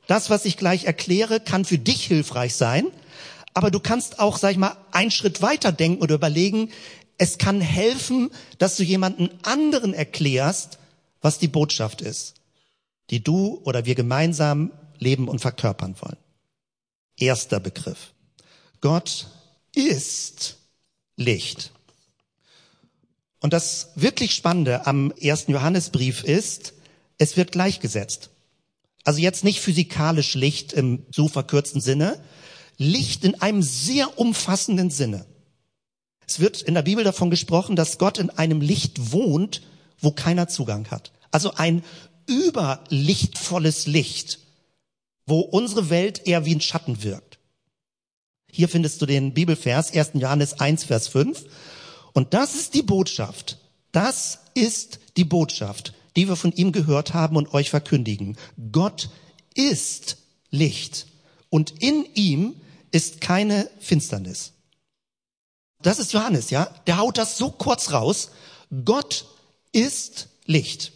das, 0.07 0.29
was 0.29 0.45
ich 0.45 0.57
gleich 0.57 0.85
erkläre, 0.85 1.39
kann 1.39 1.63
für 1.63 1.77
dich 1.77 2.05
hilfreich 2.05 2.55
sein, 2.55 2.87
aber 3.53 3.69
du 3.69 3.79
kannst 3.79 4.19
auch, 4.19 4.37
sag 4.37 4.51
ich 4.51 4.57
mal, 4.57 4.75
einen 4.91 5.11
Schritt 5.11 5.41
weiter 5.41 5.71
denken 5.71 6.01
oder 6.01 6.15
überlegen, 6.15 6.71
es 7.19 7.37
kann 7.37 7.61
helfen, 7.61 8.31
dass 8.57 8.75
du 8.75 8.83
jemanden 8.83 9.29
anderen 9.43 9.93
erklärst, 9.93 10.79
was 11.21 11.37
die 11.37 11.47
Botschaft 11.47 12.01
ist, 12.01 12.33
die 13.11 13.23
du 13.23 13.61
oder 13.63 13.85
wir 13.85 13.93
gemeinsam 13.93 14.71
leben 14.97 15.27
und 15.27 15.39
verkörpern 15.39 15.95
wollen. 16.01 16.17
Erster 17.17 17.59
Begriff. 17.59 18.13
Gott 18.81 19.27
ist 19.73 20.57
Licht. 21.15 21.71
Und 23.39 23.53
das 23.53 23.89
wirklich 23.95 24.33
Spannende 24.33 24.87
am 24.87 25.11
ersten 25.11 25.51
Johannesbrief 25.51 26.23
ist, 26.23 26.73
es 27.17 27.35
wird 27.37 27.51
gleichgesetzt. 27.51 28.29
Also 29.03 29.19
jetzt 29.19 29.43
nicht 29.43 29.59
physikalisch 29.59 30.33
Licht 30.33 30.73
im 30.73 31.05
so 31.11 31.27
verkürzten 31.27 31.81
Sinne, 31.81 32.23
Licht 32.77 33.23
in 33.25 33.39
einem 33.41 33.61
sehr 33.61 34.17
umfassenden 34.17 34.89
Sinne. 34.89 35.25
Es 36.25 36.39
wird 36.39 36.61
in 36.61 36.73
der 36.73 36.83
Bibel 36.83 37.03
davon 37.03 37.29
gesprochen, 37.29 37.75
dass 37.75 37.97
Gott 37.97 38.17
in 38.17 38.29
einem 38.29 38.61
Licht 38.61 39.11
wohnt, 39.11 39.61
wo 39.99 40.11
keiner 40.11 40.47
Zugang 40.47 40.89
hat. 40.89 41.11
Also 41.31 41.53
ein 41.55 41.83
überlichtvolles 42.29 43.87
Licht, 43.87 44.39
wo 45.25 45.39
unsere 45.39 45.89
Welt 45.89 46.25
eher 46.25 46.45
wie 46.45 46.55
ein 46.55 46.61
Schatten 46.61 47.03
wirkt. 47.03 47.39
Hier 48.51 48.69
findest 48.69 49.01
du 49.01 49.05
den 49.05 49.33
Bibelvers 49.33 49.93
1. 49.93 50.11
Johannes 50.13 50.59
1, 50.59 50.83
Vers 50.83 51.07
5. 51.07 51.45
Und 52.13 52.33
das 52.33 52.55
ist 52.55 52.73
die 52.73 52.83
Botschaft. 52.83 53.57
Das 53.91 54.39
ist 54.53 54.99
die 55.17 55.23
Botschaft, 55.23 55.93
die 56.15 56.27
wir 56.27 56.35
von 56.35 56.51
ihm 56.51 56.71
gehört 56.71 57.13
haben 57.13 57.35
und 57.35 57.53
euch 57.53 57.69
verkündigen. 57.69 58.37
Gott 58.71 59.09
ist 59.55 60.17
Licht 60.51 61.07
und 61.49 61.81
in 61.81 62.05
ihm 62.13 62.55
ist 62.91 63.21
keine 63.21 63.69
Finsternis. 63.79 64.53
Das 65.81 65.99
ist 65.99 66.13
Johannes, 66.13 66.49
ja? 66.49 66.65
Der 66.87 66.97
haut 66.97 67.17
das 67.17 67.37
so 67.37 67.49
kurz 67.49 67.91
raus. 67.91 68.31
Gott 68.85 69.25
ist 69.71 70.29
Licht. 70.45 70.93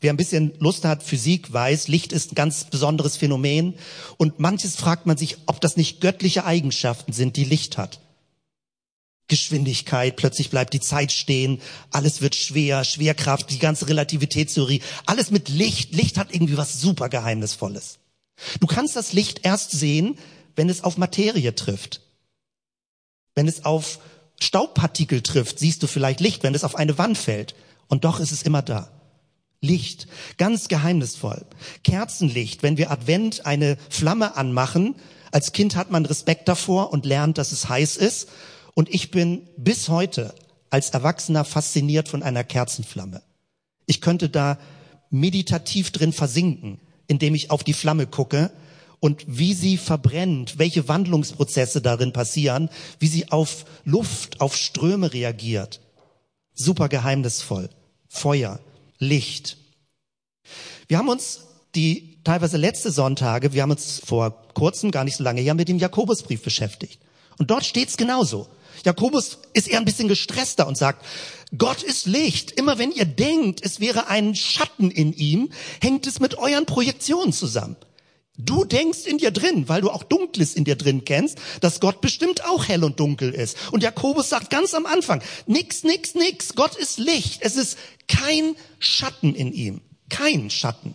Wer 0.00 0.12
ein 0.12 0.16
bisschen 0.16 0.52
Lust 0.60 0.84
hat, 0.84 1.02
Physik 1.02 1.52
weiß, 1.52 1.88
Licht 1.88 2.12
ist 2.12 2.32
ein 2.32 2.36
ganz 2.36 2.64
besonderes 2.64 3.16
Phänomen. 3.16 3.74
Und 4.16 4.38
manches 4.38 4.76
fragt 4.76 5.06
man 5.06 5.16
sich, 5.16 5.38
ob 5.46 5.60
das 5.60 5.76
nicht 5.76 6.00
göttliche 6.00 6.44
Eigenschaften 6.44 7.12
sind, 7.12 7.36
die 7.36 7.44
Licht 7.44 7.78
hat. 7.78 8.00
Geschwindigkeit, 9.26 10.16
plötzlich 10.16 10.50
bleibt 10.50 10.72
die 10.72 10.80
Zeit 10.80 11.12
stehen, 11.12 11.60
alles 11.90 12.22
wird 12.22 12.34
schwer, 12.34 12.82
Schwerkraft, 12.84 13.50
die 13.50 13.58
ganze 13.58 13.86
Relativitätstheorie, 13.88 14.80
alles 15.04 15.30
mit 15.30 15.50
Licht. 15.50 15.94
Licht 15.94 16.16
hat 16.16 16.32
irgendwie 16.32 16.56
was 16.56 16.80
super 16.80 17.10
Geheimnisvolles. 17.10 17.98
Du 18.60 18.66
kannst 18.66 18.96
das 18.96 19.12
Licht 19.12 19.40
erst 19.42 19.72
sehen, 19.72 20.16
wenn 20.56 20.70
es 20.70 20.82
auf 20.82 20.96
Materie 20.96 21.54
trifft. 21.54 22.00
Wenn 23.34 23.48
es 23.48 23.64
auf 23.64 23.98
Staubpartikel 24.40 25.22
trifft, 25.22 25.58
siehst 25.58 25.82
du 25.82 25.86
vielleicht 25.86 26.20
Licht, 26.20 26.42
wenn 26.42 26.54
es 26.54 26.64
auf 26.64 26.76
eine 26.76 26.96
Wand 26.96 27.18
fällt. 27.18 27.54
Und 27.88 28.04
doch 28.04 28.20
ist 28.20 28.32
es 28.32 28.42
immer 28.42 28.62
da. 28.62 28.90
Licht, 29.60 30.06
ganz 30.36 30.68
geheimnisvoll. 30.68 31.44
Kerzenlicht, 31.82 32.62
wenn 32.62 32.76
wir 32.76 32.90
Advent 32.90 33.46
eine 33.46 33.76
Flamme 33.90 34.36
anmachen, 34.36 34.94
als 35.32 35.52
Kind 35.52 35.76
hat 35.76 35.90
man 35.90 36.06
Respekt 36.06 36.48
davor 36.48 36.92
und 36.92 37.04
lernt, 37.04 37.38
dass 37.38 37.52
es 37.52 37.68
heiß 37.68 37.96
ist. 37.96 38.28
Und 38.74 38.88
ich 38.94 39.10
bin 39.10 39.48
bis 39.56 39.88
heute 39.88 40.34
als 40.70 40.90
Erwachsener 40.90 41.44
fasziniert 41.44 42.08
von 42.08 42.22
einer 42.22 42.44
Kerzenflamme. 42.44 43.22
Ich 43.86 44.00
könnte 44.00 44.28
da 44.28 44.58
meditativ 45.10 45.90
drin 45.90 46.12
versinken, 46.12 46.80
indem 47.06 47.34
ich 47.34 47.50
auf 47.50 47.64
die 47.64 47.72
Flamme 47.72 48.06
gucke 48.06 48.52
und 49.00 49.24
wie 49.26 49.54
sie 49.54 49.76
verbrennt, 49.76 50.58
welche 50.58 50.88
Wandlungsprozesse 50.88 51.80
darin 51.80 52.12
passieren, 52.12 52.68
wie 52.98 53.06
sie 53.06 53.30
auf 53.30 53.64
Luft, 53.84 54.40
auf 54.40 54.56
Ströme 54.56 55.12
reagiert. 55.12 55.80
Super 56.54 56.88
geheimnisvoll. 56.88 57.70
Feuer. 58.08 58.60
Licht. 58.98 59.56
Wir 60.86 60.98
haben 60.98 61.08
uns 61.08 61.40
die 61.74 62.18
teilweise 62.24 62.56
letzte 62.56 62.90
Sonntage, 62.90 63.52
wir 63.52 63.62
haben 63.62 63.70
uns 63.70 64.00
vor 64.04 64.44
kurzem, 64.54 64.90
gar 64.90 65.04
nicht 65.04 65.16
so 65.16 65.24
lange 65.24 65.40
her, 65.40 65.54
mit 65.54 65.68
dem 65.68 65.78
Jakobusbrief 65.78 66.42
beschäftigt. 66.42 67.00
Und 67.38 67.50
dort 67.50 67.64
steht's 67.64 67.96
genauso. 67.96 68.48
Jakobus 68.84 69.38
ist 69.54 69.68
eher 69.68 69.78
ein 69.78 69.84
bisschen 69.84 70.08
gestresster 70.08 70.66
und 70.66 70.76
sagt, 70.76 71.04
Gott 71.56 71.82
ist 71.82 72.06
Licht. 72.06 72.52
Immer 72.52 72.78
wenn 72.78 72.92
ihr 72.92 73.04
denkt, 73.04 73.60
es 73.64 73.80
wäre 73.80 74.08
ein 74.08 74.34
Schatten 74.34 74.90
in 74.90 75.12
ihm, 75.12 75.50
hängt 75.80 76.06
es 76.06 76.20
mit 76.20 76.36
euren 76.38 76.66
Projektionen 76.66 77.32
zusammen. 77.32 77.76
Du 78.40 78.64
denkst 78.64 79.04
in 79.04 79.18
dir 79.18 79.32
drin, 79.32 79.68
weil 79.68 79.80
du 79.80 79.90
auch 79.90 80.04
Dunkles 80.04 80.54
in 80.54 80.64
dir 80.64 80.76
drin 80.76 81.04
kennst, 81.04 81.38
dass 81.60 81.80
Gott 81.80 82.00
bestimmt 82.00 82.44
auch 82.44 82.68
hell 82.68 82.84
und 82.84 83.00
dunkel 83.00 83.34
ist. 83.34 83.56
Und 83.72 83.82
Jakobus 83.82 84.28
sagt 84.28 84.48
ganz 84.48 84.74
am 84.74 84.86
Anfang, 84.86 85.20
nix, 85.46 85.82
nix, 85.82 86.14
nix, 86.14 86.54
Gott 86.54 86.76
ist 86.76 86.98
Licht. 86.98 87.40
Es 87.42 87.56
ist 87.56 87.76
kein 88.06 88.54
Schatten 88.78 89.34
in 89.34 89.52
ihm. 89.52 89.80
Kein 90.08 90.50
Schatten. 90.50 90.94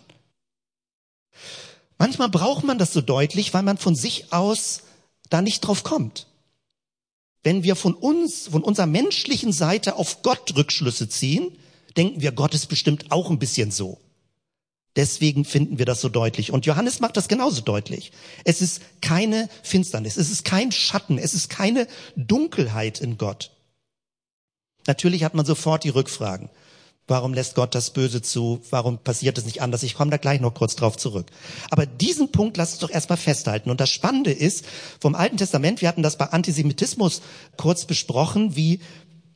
Manchmal 1.98 2.30
braucht 2.30 2.64
man 2.64 2.78
das 2.78 2.94
so 2.94 3.02
deutlich, 3.02 3.52
weil 3.52 3.62
man 3.62 3.76
von 3.76 3.94
sich 3.94 4.32
aus 4.32 4.80
da 5.28 5.42
nicht 5.42 5.60
drauf 5.60 5.84
kommt. 5.84 6.26
Wenn 7.42 7.62
wir 7.62 7.76
von 7.76 7.92
uns, 7.92 8.48
von 8.48 8.62
unserer 8.62 8.86
menschlichen 8.86 9.52
Seite 9.52 9.96
auf 9.96 10.22
Gott 10.22 10.56
Rückschlüsse 10.56 11.10
ziehen, 11.10 11.52
denken 11.98 12.22
wir, 12.22 12.32
Gott 12.32 12.54
ist 12.54 12.66
bestimmt 12.66 13.12
auch 13.12 13.30
ein 13.30 13.38
bisschen 13.38 13.70
so. 13.70 14.00
Deswegen 14.96 15.44
finden 15.44 15.78
wir 15.78 15.86
das 15.86 16.00
so 16.00 16.08
deutlich. 16.08 16.52
Und 16.52 16.66
Johannes 16.66 17.00
macht 17.00 17.16
das 17.16 17.28
genauso 17.28 17.62
deutlich. 17.62 18.12
Es 18.44 18.62
ist 18.62 18.80
keine 19.00 19.48
Finsternis, 19.62 20.16
es 20.16 20.30
ist 20.30 20.44
kein 20.44 20.70
Schatten, 20.70 21.18
es 21.18 21.34
ist 21.34 21.50
keine 21.50 21.88
Dunkelheit 22.16 23.00
in 23.00 23.18
Gott. 23.18 23.50
Natürlich 24.86 25.24
hat 25.24 25.34
man 25.34 25.46
sofort 25.46 25.82
die 25.84 25.88
Rückfragen. 25.88 26.48
Warum 27.06 27.34
lässt 27.34 27.54
Gott 27.54 27.74
das 27.74 27.90
Böse 27.90 28.22
zu? 28.22 28.62
Warum 28.70 28.96
passiert 28.96 29.36
es 29.36 29.44
nicht 29.44 29.60
anders? 29.60 29.82
Ich 29.82 29.94
komme 29.94 30.10
da 30.10 30.16
gleich 30.16 30.40
noch 30.40 30.54
kurz 30.54 30.74
drauf 30.74 30.96
zurück. 30.96 31.26
Aber 31.70 31.84
diesen 31.84 32.32
Punkt 32.32 32.56
lasst 32.56 32.74
uns 32.74 32.80
doch 32.80 32.90
erstmal 32.90 33.18
festhalten. 33.18 33.68
Und 33.68 33.80
das 33.80 33.90
Spannende 33.90 34.32
ist, 34.32 34.64
vom 35.00 35.14
Alten 35.14 35.36
Testament, 35.36 35.82
wir 35.82 35.88
hatten 35.88 36.02
das 36.02 36.16
bei 36.16 36.26
Antisemitismus 36.26 37.20
kurz 37.58 37.84
besprochen, 37.84 38.56
wie 38.56 38.80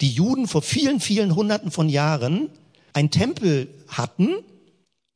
die 0.01 0.11
Juden 0.11 0.49
vor 0.49 0.63
vielen, 0.63 1.01
vielen 1.01 1.35
Hunderten 1.35 1.71
von 1.71 1.91
Jahren 1.91 2.49
einen 2.95 3.11
Tempel 3.11 3.69
hatten, 3.89 4.37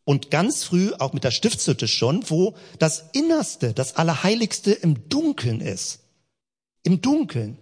und 0.04 0.30
ganz 0.30 0.64
früh, 0.64 0.92
auch 0.98 1.12
mit 1.12 1.24
der 1.24 1.30
Stiftshütte 1.30 1.88
schon, 1.88 2.28
wo 2.28 2.54
das 2.78 3.04
Innerste, 3.12 3.72
das 3.72 3.96
Allerheiligste 3.96 4.72
im 4.72 5.08
Dunkeln 5.08 5.60
ist. 5.60 6.00
Im 6.82 7.00
Dunkeln. 7.00 7.58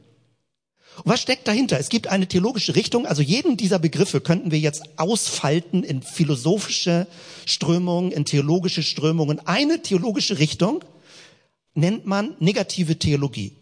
Und 0.96 1.12
was 1.12 1.20
steckt 1.20 1.46
dahinter? 1.46 1.78
Es 1.78 1.88
gibt 1.88 2.08
eine 2.08 2.26
theologische 2.26 2.74
Richtung, 2.74 3.06
also 3.06 3.22
jeden 3.22 3.56
dieser 3.56 3.78
Begriffe 3.78 4.20
könnten 4.20 4.50
wir 4.50 4.58
jetzt 4.58 4.98
ausfalten 4.98 5.84
in 5.84 6.02
philosophische 6.02 7.06
Strömungen, 7.46 8.10
in 8.10 8.24
theologische 8.24 8.82
Strömungen. 8.82 9.40
Eine 9.46 9.82
theologische 9.82 10.38
Richtung 10.38 10.84
nennt 11.74 12.06
man 12.06 12.34
negative 12.40 12.98
Theologie. 12.98 13.56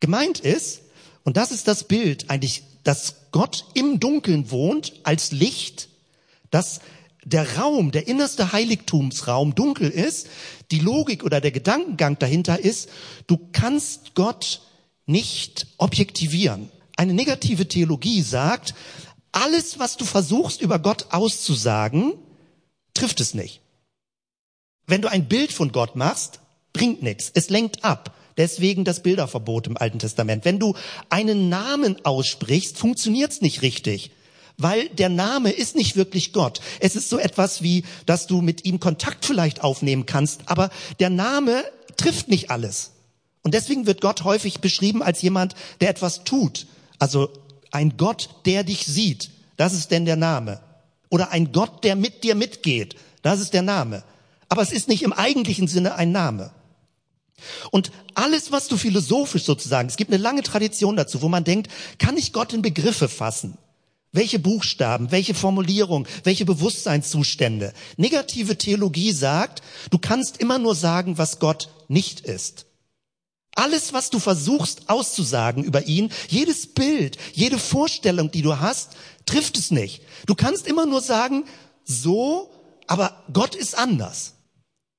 Gemeint 0.00 0.40
ist, 0.40 0.82
und 1.22 1.36
das 1.36 1.52
ist 1.52 1.68
das 1.68 1.84
Bild 1.84 2.30
eigentlich, 2.30 2.62
dass 2.82 3.30
Gott 3.30 3.66
im 3.74 4.00
Dunkeln 4.00 4.50
wohnt 4.50 4.92
als 5.04 5.32
Licht, 5.32 5.88
dass 6.50 6.80
der 7.24 7.58
Raum, 7.58 7.90
der 7.90 8.06
innerste 8.06 8.52
Heiligtumsraum 8.52 9.54
dunkel 9.54 9.90
ist, 9.90 10.28
die 10.70 10.78
Logik 10.78 11.24
oder 11.24 11.40
der 11.40 11.50
Gedankengang 11.50 12.18
dahinter 12.18 12.58
ist, 12.60 12.88
du 13.26 13.38
kannst 13.52 14.14
Gott 14.14 14.60
nicht 15.06 15.66
objektivieren. 15.78 16.70
Eine 16.96 17.14
negative 17.14 17.66
Theologie 17.66 18.22
sagt, 18.22 18.74
alles, 19.32 19.78
was 19.78 19.96
du 19.96 20.04
versuchst 20.04 20.60
über 20.60 20.78
Gott 20.78 21.06
auszusagen, 21.10 22.14
trifft 22.94 23.20
es 23.20 23.34
nicht. 23.34 23.60
Wenn 24.86 25.02
du 25.02 25.08
ein 25.08 25.28
Bild 25.28 25.52
von 25.52 25.72
Gott 25.72 25.96
machst, 25.96 26.40
bringt 26.72 27.02
nichts. 27.02 27.30
Es 27.34 27.50
lenkt 27.50 27.84
ab. 27.84 28.14
Deswegen 28.36 28.84
das 28.84 29.02
Bilderverbot 29.02 29.66
im 29.66 29.76
Alten 29.76 29.98
Testament. 29.98 30.44
Wenn 30.44 30.58
du 30.58 30.74
einen 31.08 31.48
Namen 31.48 32.04
aussprichst, 32.04 32.76
funktioniert's 32.76 33.40
nicht 33.40 33.62
richtig 33.62 34.10
weil 34.56 34.88
der 34.90 35.08
Name 35.08 35.50
ist 35.50 35.74
nicht 35.74 35.96
wirklich 35.96 36.32
Gott. 36.32 36.60
Es 36.80 36.96
ist 36.96 37.08
so 37.08 37.18
etwas 37.18 37.62
wie, 37.62 37.84
dass 38.06 38.26
du 38.26 38.40
mit 38.40 38.64
ihm 38.64 38.80
Kontakt 38.80 39.24
vielleicht 39.24 39.62
aufnehmen 39.62 40.06
kannst, 40.06 40.42
aber 40.46 40.70
der 41.00 41.10
Name 41.10 41.64
trifft 41.96 42.28
nicht 42.28 42.50
alles. 42.50 42.92
Und 43.42 43.54
deswegen 43.54 43.86
wird 43.86 44.00
Gott 44.00 44.24
häufig 44.24 44.60
beschrieben 44.60 45.02
als 45.02 45.20
jemand, 45.22 45.54
der 45.80 45.90
etwas 45.90 46.24
tut. 46.24 46.66
Also 46.98 47.30
ein 47.70 47.96
Gott, 47.96 48.30
der 48.46 48.64
dich 48.64 48.86
sieht. 48.86 49.30
Das 49.56 49.74
ist 49.74 49.90
denn 49.90 50.06
der 50.06 50.16
Name. 50.16 50.60
Oder 51.10 51.30
ein 51.30 51.52
Gott, 51.52 51.84
der 51.84 51.96
mit 51.96 52.24
dir 52.24 52.34
mitgeht. 52.34 52.96
Das 53.22 53.40
ist 53.40 53.52
der 53.52 53.62
Name. 53.62 54.02
Aber 54.48 54.62
es 54.62 54.72
ist 54.72 54.88
nicht 54.88 55.02
im 55.02 55.12
eigentlichen 55.12 55.68
Sinne 55.68 55.94
ein 55.96 56.12
Name. 56.12 56.52
Und 57.70 57.90
alles, 58.14 58.52
was 58.52 58.68
du 58.68 58.76
philosophisch 58.76 59.44
sozusagen, 59.44 59.88
es 59.88 59.96
gibt 59.96 60.10
eine 60.10 60.22
lange 60.22 60.42
Tradition 60.42 60.96
dazu, 60.96 61.20
wo 61.20 61.28
man 61.28 61.44
denkt, 61.44 61.70
kann 61.98 62.16
ich 62.16 62.32
Gott 62.32 62.52
in 62.52 62.62
Begriffe 62.62 63.08
fassen? 63.08 63.58
Welche 64.14 64.38
Buchstaben, 64.38 65.10
welche 65.10 65.34
Formulierung, 65.34 66.06
welche 66.22 66.44
Bewusstseinszustände. 66.44 67.72
Negative 67.96 68.56
Theologie 68.56 69.10
sagt, 69.10 69.60
du 69.90 69.98
kannst 69.98 70.36
immer 70.36 70.60
nur 70.60 70.76
sagen, 70.76 71.18
was 71.18 71.40
Gott 71.40 71.68
nicht 71.88 72.20
ist. 72.20 72.66
Alles, 73.56 73.92
was 73.92 74.10
du 74.10 74.20
versuchst 74.20 74.88
auszusagen 74.88 75.64
über 75.64 75.86
ihn, 75.88 76.12
jedes 76.28 76.74
Bild, 76.74 77.18
jede 77.32 77.58
Vorstellung, 77.58 78.30
die 78.30 78.42
du 78.42 78.60
hast, 78.60 78.92
trifft 79.26 79.58
es 79.58 79.72
nicht. 79.72 80.02
Du 80.26 80.36
kannst 80.36 80.68
immer 80.68 80.86
nur 80.86 81.00
sagen, 81.00 81.44
so, 81.84 82.52
aber 82.86 83.24
Gott 83.32 83.56
ist 83.56 83.76
anders. 83.76 84.34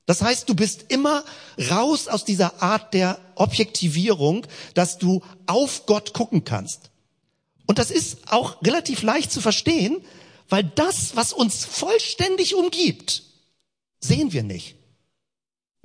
Das 0.05 0.22
heißt, 0.22 0.50
du 0.50 0.55
bist 0.55 0.86
immer 0.89 1.24
raus 1.72 2.10
aus 2.10 2.25
dieser 2.25 2.62
Art 2.62 2.93
der 2.93 3.17
Objektivierung, 3.36 4.45
dass 4.74 4.98
du 4.98 5.22
auf 5.48 5.86
Gott 5.86 6.13
gucken 6.13 6.43
kannst. 6.43 6.91
Und 7.65 7.79
das 7.79 7.91
ist 7.91 8.31
auch 8.31 8.62
relativ 8.62 9.01
leicht 9.01 9.31
zu 9.31 9.41
verstehen, 9.41 9.98
weil 10.50 10.63
das, 10.63 11.15
was 11.15 11.34
uns 11.34 11.65
vollständig 11.65 12.55
umgibt, 12.55 13.24
sehen 14.00 14.34
wir 14.34 14.43
nicht. 14.43 14.75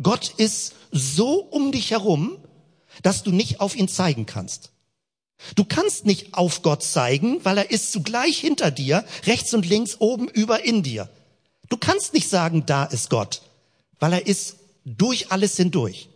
Gott 0.02 0.34
ist 0.36 0.74
so 0.90 1.40
um 1.40 1.72
dich 1.72 1.90
herum, 1.90 2.38
dass 3.02 3.22
du 3.22 3.30
nicht 3.30 3.60
auf 3.60 3.76
ihn 3.76 3.88
zeigen 3.88 4.26
kannst. 4.26 4.72
Du 5.54 5.64
kannst 5.64 6.04
nicht 6.04 6.34
auf 6.34 6.62
Gott 6.62 6.82
zeigen, 6.82 7.42
weil 7.44 7.56
er 7.56 7.70
ist 7.70 7.92
zugleich 7.92 8.38
hinter 8.38 8.70
dir, 8.70 9.04
rechts 9.24 9.54
und 9.54 9.66
links, 9.66 9.96
oben, 10.00 10.28
über 10.28 10.64
in 10.64 10.82
dir. 10.82 11.08
Du 11.70 11.78
kannst 11.78 12.12
nicht 12.12 12.28
sagen, 12.28 12.66
da 12.66 12.84
ist 12.84 13.08
Gott 13.08 13.40
weil 14.00 14.14
er 14.14 14.26
ist 14.26 14.56
durch 14.84 15.30
alles 15.30 15.56
hindurch. 15.56 16.08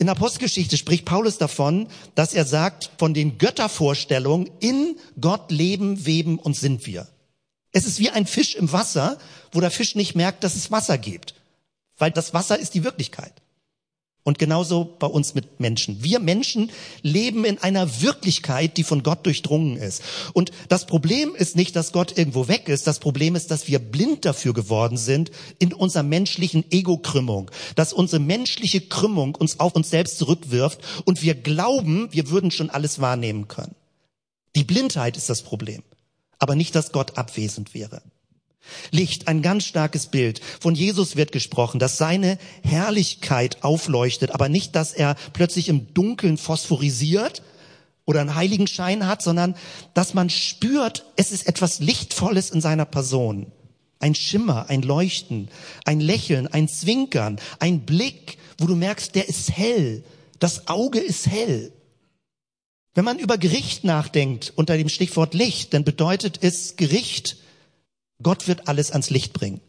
In 0.00 0.06
der 0.06 0.16
Apostelgeschichte 0.16 0.78
spricht 0.78 1.04
Paulus 1.04 1.36
davon, 1.36 1.86
dass 2.14 2.32
er 2.32 2.46
sagt, 2.46 2.90
von 2.96 3.12
den 3.12 3.36
Göttervorstellungen 3.36 4.48
in 4.58 4.96
Gott 5.20 5.50
leben, 5.50 6.06
weben 6.06 6.38
und 6.38 6.56
sind 6.56 6.86
wir. 6.86 7.06
Es 7.70 7.84
ist 7.84 7.98
wie 7.98 8.08
ein 8.08 8.26
Fisch 8.26 8.54
im 8.54 8.72
Wasser, 8.72 9.18
wo 9.52 9.60
der 9.60 9.70
Fisch 9.70 9.96
nicht 9.96 10.14
merkt, 10.14 10.42
dass 10.42 10.56
es 10.56 10.70
Wasser 10.70 10.96
gibt, 10.96 11.34
weil 11.98 12.10
das 12.10 12.32
Wasser 12.32 12.58
ist 12.58 12.72
die 12.72 12.82
Wirklichkeit. 12.82 13.34
Und 14.22 14.38
genauso 14.38 14.84
bei 14.98 15.06
uns 15.06 15.34
mit 15.34 15.60
Menschen. 15.60 16.04
Wir 16.04 16.20
Menschen 16.20 16.70
leben 17.00 17.46
in 17.46 17.58
einer 17.58 18.02
Wirklichkeit, 18.02 18.76
die 18.76 18.84
von 18.84 19.02
Gott 19.02 19.24
durchdrungen 19.24 19.78
ist. 19.78 20.02
Und 20.34 20.52
das 20.68 20.86
Problem 20.86 21.34
ist 21.34 21.56
nicht, 21.56 21.74
dass 21.74 21.92
Gott 21.92 22.18
irgendwo 22.18 22.46
weg 22.46 22.68
ist. 22.68 22.86
Das 22.86 22.98
Problem 22.98 23.34
ist, 23.34 23.50
dass 23.50 23.66
wir 23.66 23.78
blind 23.78 24.26
dafür 24.26 24.52
geworden 24.52 24.98
sind 24.98 25.30
in 25.58 25.72
unserer 25.72 26.02
menschlichen 26.02 26.70
Ego-Krümmung. 26.70 27.50
Dass 27.76 27.94
unsere 27.94 28.20
menschliche 28.20 28.82
Krümmung 28.82 29.34
uns 29.34 29.58
auf 29.58 29.74
uns 29.74 29.88
selbst 29.88 30.18
zurückwirft 30.18 30.80
und 31.06 31.22
wir 31.22 31.34
glauben, 31.34 32.08
wir 32.10 32.28
würden 32.28 32.50
schon 32.50 32.68
alles 32.68 33.00
wahrnehmen 33.00 33.48
können. 33.48 33.74
Die 34.54 34.64
Blindheit 34.64 35.16
ist 35.16 35.30
das 35.30 35.42
Problem. 35.42 35.82
Aber 36.38 36.56
nicht, 36.56 36.74
dass 36.74 36.92
Gott 36.92 37.16
abwesend 37.16 37.72
wäre. 37.72 38.02
Licht, 38.90 39.28
ein 39.28 39.42
ganz 39.42 39.64
starkes 39.64 40.06
Bild. 40.06 40.40
Von 40.60 40.74
Jesus 40.74 41.16
wird 41.16 41.32
gesprochen, 41.32 41.80
dass 41.80 41.98
seine 41.98 42.38
Herrlichkeit 42.62 43.62
aufleuchtet, 43.62 44.32
aber 44.32 44.48
nicht, 44.48 44.76
dass 44.76 44.92
er 44.92 45.16
plötzlich 45.32 45.68
im 45.68 45.92
Dunkeln 45.94 46.36
phosphorisiert 46.36 47.42
oder 48.04 48.20
einen 48.20 48.34
Heiligenschein 48.34 49.06
hat, 49.06 49.22
sondern 49.22 49.54
dass 49.94 50.14
man 50.14 50.30
spürt, 50.30 51.04
es 51.16 51.32
ist 51.32 51.46
etwas 51.46 51.80
Lichtvolles 51.80 52.50
in 52.50 52.60
seiner 52.60 52.84
Person. 52.84 53.52
Ein 53.98 54.14
Schimmer, 54.14 54.66
ein 54.68 54.82
Leuchten, 54.82 55.48
ein 55.84 56.00
Lächeln, 56.00 56.46
ein 56.46 56.68
Zwinkern, 56.68 57.38
ein 57.58 57.80
Blick, 57.80 58.38
wo 58.58 58.66
du 58.66 58.74
merkst, 58.74 59.14
der 59.14 59.28
ist 59.28 59.50
hell. 59.50 60.02
Das 60.38 60.68
Auge 60.68 60.98
ist 60.98 61.26
hell. 61.26 61.72
Wenn 62.94 63.04
man 63.04 63.18
über 63.18 63.38
Gericht 63.38 63.84
nachdenkt 63.84 64.52
unter 64.56 64.76
dem 64.76 64.88
Stichwort 64.88 65.34
Licht, 65.34 65.74
dann 65.74 65.84
bedeutet 65.84 66.38
es 66.42 66.76
Gericht 66.76 67.36
Gott 68.22 68.48
wird 68.48 68.68
alles 68.68 68.90
ans 68.90 69.10
Licht 69.10 69.32
bringen. 69.32 69.60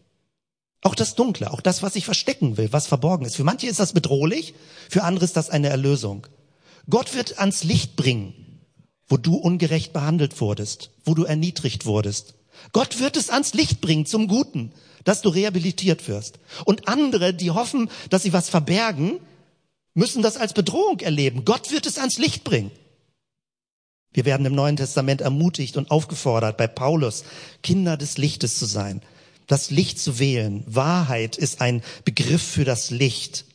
Auch 0.81 0.96
das 0.96 1.15
Dunkle, 1.15 1.51
auch 1.51 1.62
das, 1.62 1.84
was 1.84 1.96
ich 1.96 2.05
verstecken 2.05 2.58
will, 2.58 2.74
was 2.74 2.88
verborgen 2.88 3.25
ist. 3.25 3.36
Für 3.36 3.43
manche 3.43 3.67
ist 3.67 3.79
das 3.79 3.93
bedrohlich, 3.93 4.55
für 4.89 5.03
andere 5.03 5.25
ist 5.25 5.38
das 5.38 5.50
eine 5.50 5.70
Erlösung. 5.70 6.25
Gott 6.89 7.13
wird 7.13 7.38
ans 7.38 7.63
Licht 7.63 7.96
bringen, 7.96 8.34
wo 9.08 9.17
du 9.17 9.36
ungerecht 9.36 9.93
behandelt 9.93 10.41
wurdest, 10.41 10.89
wo 11.05 11.13
du 11.13 11.24
erniedrigt 11.24 11.86
wurdest. 11.86 12.34
Gott 12.74 13.00
wird 13.00 13.15
es 13.15 13.29
ans 13.29 13.53
Licht 13.53 13.81
bringen 13.81 14.05
zum 14.05 14.27
Guten, 14.27 14.72
dass 15.03 15.22
du 15.22 15.29
rehabilitiert 15.29 16.08
wirst. 16.08 16.39
Und 16.65 16.88
andere, 16.88 17.34
die 17.34 17.51
hoffen, 17.51 17.89
dass 18.10 18.24
sie 18.24 18.34
was 18.34 18.50
verbergen, 18.50 19.20
müssen 19.93 20.24
das 20.24 20.38
als 20.38 20.53
Bedrohung 20.53 21.00
erleben. 21.00 21.46
Gott 21.46 21.72
wird 21.72 21.86
es 21.86 21.98
ans 21.98 22.17
Licht 22.17 22.43
bringen. 22.43 22.72
Wir 24.13 24.25
werden 24.25 24.46
im 24.46 24.56
Neuen 24.56 24.75
Testament 24.75 25.22
ermutigt 25.22 25.77
und 25.77 25.89
aufgefordert, 25.89 26.58
bei 26.58 26.68
Paulus 26.68 27.24
Kinder 27.63 27.96
des 27.96 28.18
Lichtes 28.18 28.60
zu 28.60 28.65
sein, 28.65 29.01
das 29.48 29.72
Licht 29.72 30.00
zu 30.00 30.20
wählen. 30.20 30.63
Wahrheit 30.68 31.38
ist 31.38 31.62
ein 31.62 31.82
Begriff 32.04 32.43
für 32.43 32.65
das 32.65 32.89
Licht. 32.89 33.45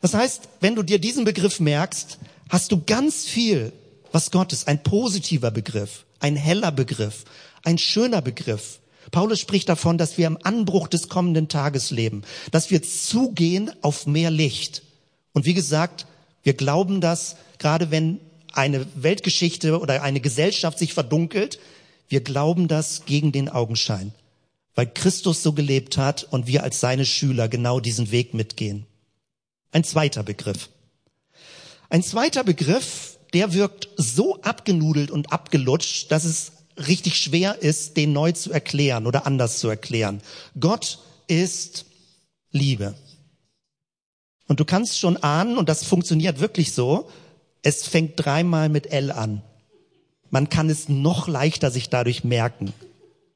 Das 0.00 0.14
heißt, 0.14 0.48
wenn 0.60 0.76
du 0.76 0.82
dir 0.82 0.98
diesen 0.98 1.24
Begriff 1.24 1.60
merkst, 1.60 2.18
hast 2.48 2.72
du 2.72 2.82
ganz 2.84 3.24
viel, 3.24 3.72
was 4.12 4.30
Gott 4.30 4.52
ist, 4.52 4.68
ein 4.68 4.82
positiver 4.82 5.50
Begriff, 5.50 6.04
ein 6.20 6.36
heller 6.36 6.72
Begriff, 6.72 7.24
ein 7.64 7.78
schöner 7.78 8.22
Begriff. 8.22 8.80
Paulus 9.10 9.40
spricht 9.40 9.68
davon, 9.68 9.98
dass 9.98 10.18
wir 10.18 10.26
im 10.26 10.38
Anbruch 10.42 10.86
des 10.86 11.08
kommenden 11.08 11.48
Tages 11.48 11.90
leben, 11.90 12.22
dass 12.52 12.70
wir 12.70 12.82
zugehen 12.82 13.70
auf 13.82 14.06
mehr 14.06 14.30
Licht. 14.30 14.82
Und 15.32 15.46
wie 15.46 15.54
gesagt, 15.54 16.06
wir 16.42 16.54
glauben 16.54 17.00
das, 17.00 17.36
gerade 17.58 17.90
wenn 17.90 18.20
eine 18.52 18.86
Weltgeschichte 18.94 19.80
oder 19.80 20.02
eine 20.02 20.20
Gesellschaft 20.20 20.78
sich 20.78 20.94
verdunkelt. 20.94 21.58
Wir 22.08 22.20
glauben 22.20 22.68
das 22.68 23.04
gegen 23.06 23.32
den 23.32 23.48
Augenschein, 23.48 24.12
weil 24.74 24.86
Christus 24.86 25.42
so 25.42 25.52
gelebt 25.52 25.96
hat 25.96 26.24
und 26.24 26.46
wir 26.46 26.62
als 26.62 26.80
seine 26.80 27.04
Schüler 27.04 27.48
genau 27.48 27.80
diesen 27.80 28.10
Weg 28.10 28.34
mitgehen. 28.34 28.86
Ein 29.72 29.84
zweiter 29.84 30.22
Begriff. 30.22 30.68
Ein 31.88 32.02
zweiter 32.02 32.44
Begriff, 32.44 33.18
der 33.32 33.52
wirkt 33.52 33.88
so 33.96 34.40
abgenudelt 34.42 35.10
und 35.10 35.32
abgelutscht, 35.32 36.10
dass 36.10 36.24
es 36.24 36.52
richtig 36.76 37.16
schwer 37.16 37.62
ist, 37.62 37.96
den 37.96 38.12
neu 38.12 38.32
zu 38.32 38.52
erklären 38.52 39.06
oder 39.06 39.26
anders 39.26 39.58
zu 39.58 39.68
erklären. 39.68 40.22
Gott 40.58 40.98
ist 41.26 41.86
Liebe. 42.50 42.94
Und 44.48 44.58
du 44.58 44.64
kannst 44.64 44.98
schon 44.98 45.16
ahnen, 45.16 45.58
und 45.58 45.68
das 45.68 45.84
funktioniert 45.84 46.40
wirklich 46.40 46.72
so, 46.72 47.08
es 47.62 47.86
fängt 47.86 48.12
dreimal 48.16 48.68
mit 48.68 48.92
L 48.92 49.10
an. 49.10 49.42
Man 50.30 50.48
kann 50.48 50.70
es 50.70 50.88
noch 50.88 51.28
leichter 51.28 51.70
sich 51.70 51.90
dadurch 51.90 52.24
merken. 52.24 52.72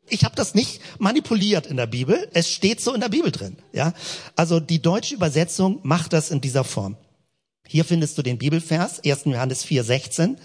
Ich 0.08 0.24
habe 0.24 0.36
das 0.36 0.54
nicht 0.54 0.80
manipuliert 0.98 1.66
in 1.66 1.76
der 1.76 1.86
Bibel. 1.86 2.28
Es 2.32 2.50
steht 2.50 2.80
so 2.80 2.92
in 2.94 3.00
der 3.00 3.08
Bibel 3.08 3.32
drin. 3.32 3.56
Ja, 3.72 3.94
also 4.36 4.60
die 4.60 4.82
deutsche 4.82 5.14
Übersetzung 5.14 5.80
macht 5.82 6.12
das 6.12 6.30
in 6.30 6.40
dieser 6.40 6.64
Form. 6.64 6.96
Hier 7.66 7.84
findest 7.84 8.18
du 8.18 8.22
den 8.22 8.38
Bibelvers 8.38 9.02
1. 9.02 9.24
Johannes 9.24 9.64
4:16 9.64 10.36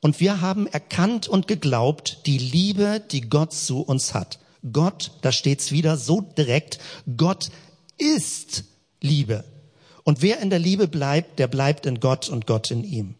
und 0.00 0.20
wir 0.20 0.40
haben 0.40 0.66
erkannt 0.66 1.28
und 1.28 1.48
geglaubt 1.48 2.20
die 2.26 2.38
Liebe, 2.38 3.02
die 3.10 3.22
Gott 3.22 3.52
zu 3.52 3.80
uns 3.80 4.14
hat. 4.14 4.38
Gott, 4.72 5.12
da 5.22 5.32
steht's 5.32 5.72
wieder 5.72 5.96
so 5.96 6.20
direkt. 6.20 6.78
Gott 7.16 7.50
ist 7.98 8.64
Liebe. 9.00 9.44
Und 10.04 10.22
wer 10.22 10.40
in 10.40 10.50
der 10.50 10.58
Liebe 10.58 10.88
bleibt, 10.88 11.38
der 11.38 11.48
bleibt 11.48 11.86
in 11.86 12.00
Gott 12.00 12.28
und 12.28 12.46
Gott 12.46 12.70
in 12.70 12.84
ihm. 12.84 13.16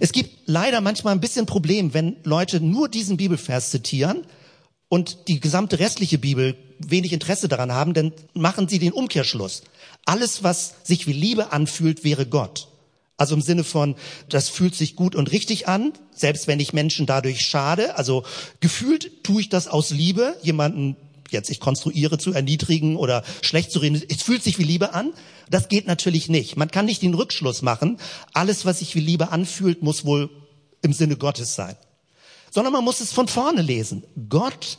Es 0.00 0.12
gibt 0.12 0.30
leider 0.46 0.80
manchmal 0.80 1.14
ein 1.14 1.20
bisschen 1.20 1.46
Problem, 1.46 1.94
wenn 1.94 2.16
Leute 2.24 2.60
nur 2.60 2.88
diesen 2.88 3.16
Bibelvers 3.16 3.70
zitieren 3.70 4.26
und 4.88 5.28
die 5.28 5.40
gesamte 5.40 5.78
restliche 5.78 6.18
Bibel 6.18 6.56
wenig 6.78 7.12
Interesse 7.12 7.48
daran 7.48 7.72
haben, 7.72 7.94
dann 7.94 8.12
machen 8.34 8.68
sie 8.68 8.78
den 8.78 8.92
Umkehrschluss. 8.92 9.62
Alles, 10.04 10.42
was 10.42 10.74
sich 10.82 11.06
wie 11.06 11.12
Liebe 11.12 11.52
anfühlt, 11.52 12.04
wäre 12.04 12.26
Gott. 12.26 12.68
Also 13.16 13.34
im 13.34 13.40
Sinne 13.40 13.62
von, 13.62 13.94
das 14.28 14.48
fühlt 14.48 14.74
sich 14.74 14.96
gut 14.96 15.14
und 15.14 15.30
richtig 15.30 15.68
an, 15.68 15.92
selbst 16.10 16.48
wenn 16.48 16.58
ich 16.60 16.72
Menschen 16.72 17.06
dadurch 17.06 17.40
schade. 17.40 17.96
Also 17.96 18.24
gefühlt 18.60 19.22
tue 19.22 19.42
ich 19.42 19.48
das 19.48 19.68
aus 19.68 19.90
Liebe, 19.90 20.36
jemanden 20.42 20.96
jetzt 21.32 21.50
ich 21.50 21.60
konstruiere 21.60 22.18
zu 22.18 22.32
erniedrigen 22.32 22.96
oder 22.96 23.24
schlecht 23.42 23.72
zu 23.72 23.78
reden. 23.78 24.02
Es 24.08 24.22
fühlt 24.22 24.42
sich 24.42 24.58
wie 24.58 24.64
Liebe 24.64 24.94
an. 24.94 25.12
Das 25.50 25.68
geht 25.68 25.86
natürlich 25.86 26.28
nicht. 26.28 26.56
Man 26.56 26.70
kann 26.70 26.86
nicht 26.86 27.02
den 27.02 27.14
Rückschluss 27.14 27.62
machen. 27.62 27.98
Alles, 28.32 28.64
was 28.64 28.78
sich 28.78 28.94
wie 28.94 29.00
Liebe 29.00 29.30
anfühlt, 29.30 29.82
muss 29.82 30.04
wohl 30.04 30.30
im 30.82 30.92
Sinne 30.92 31.16
Gottes 31.16 31.54
sein. 31.54 31.76
Sondern 32.50 32.72
man 32.72 32.84
muss 32.84 33.00
es 33.00 33.12
von 33.12 33.28
vorne 33.28 33.62
lesen. 33.62 34.04
Gott 34.28 34.78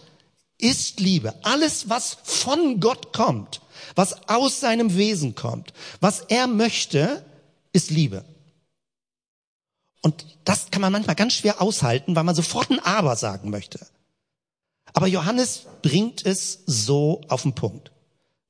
ist 0.57 0.99
Liebe. 0.99 1.33
Alles, 1.43 1.89
was 1.89 2.17
von 2.23 2.79
Gott 2.79 3.13
kommt, 3.13 3.61
was 3.95 4.29
aus 4.29 4.59
seinem 4.59 4.95
Wesen 4.95 5.35
kommt, 5.35 5.73
was 5.99 6.21
er 6.21 6.47
möchte, 6.47 7.25
ist 7.73 7.89
Liebe. 7.89 8.23
Und 10.01 10.25
das 10.43 10.69
kann 10.69 10.81
man 10.81 10.91
manchmal 10.91 11.15
ganz 11.15 11.33
schwer 11.33 11.61
aushalten, 11.61 12.15
weil 12.15 12.23
man 12.23 12.35
sofort 12.35 12.69
ein 12.69 12.79
Aber 12.79 13.15
sagen 13.15 13.49
möchte. 13.49 13.85
Aber 14.93 15.07
Johannes 15.07 15.63
bringt 15.81 16.25
es 16.25 16.59
so 16.65 17.21
auf 17.27 17.41
den 17.41 17.53
Punkt. 17.53 17.91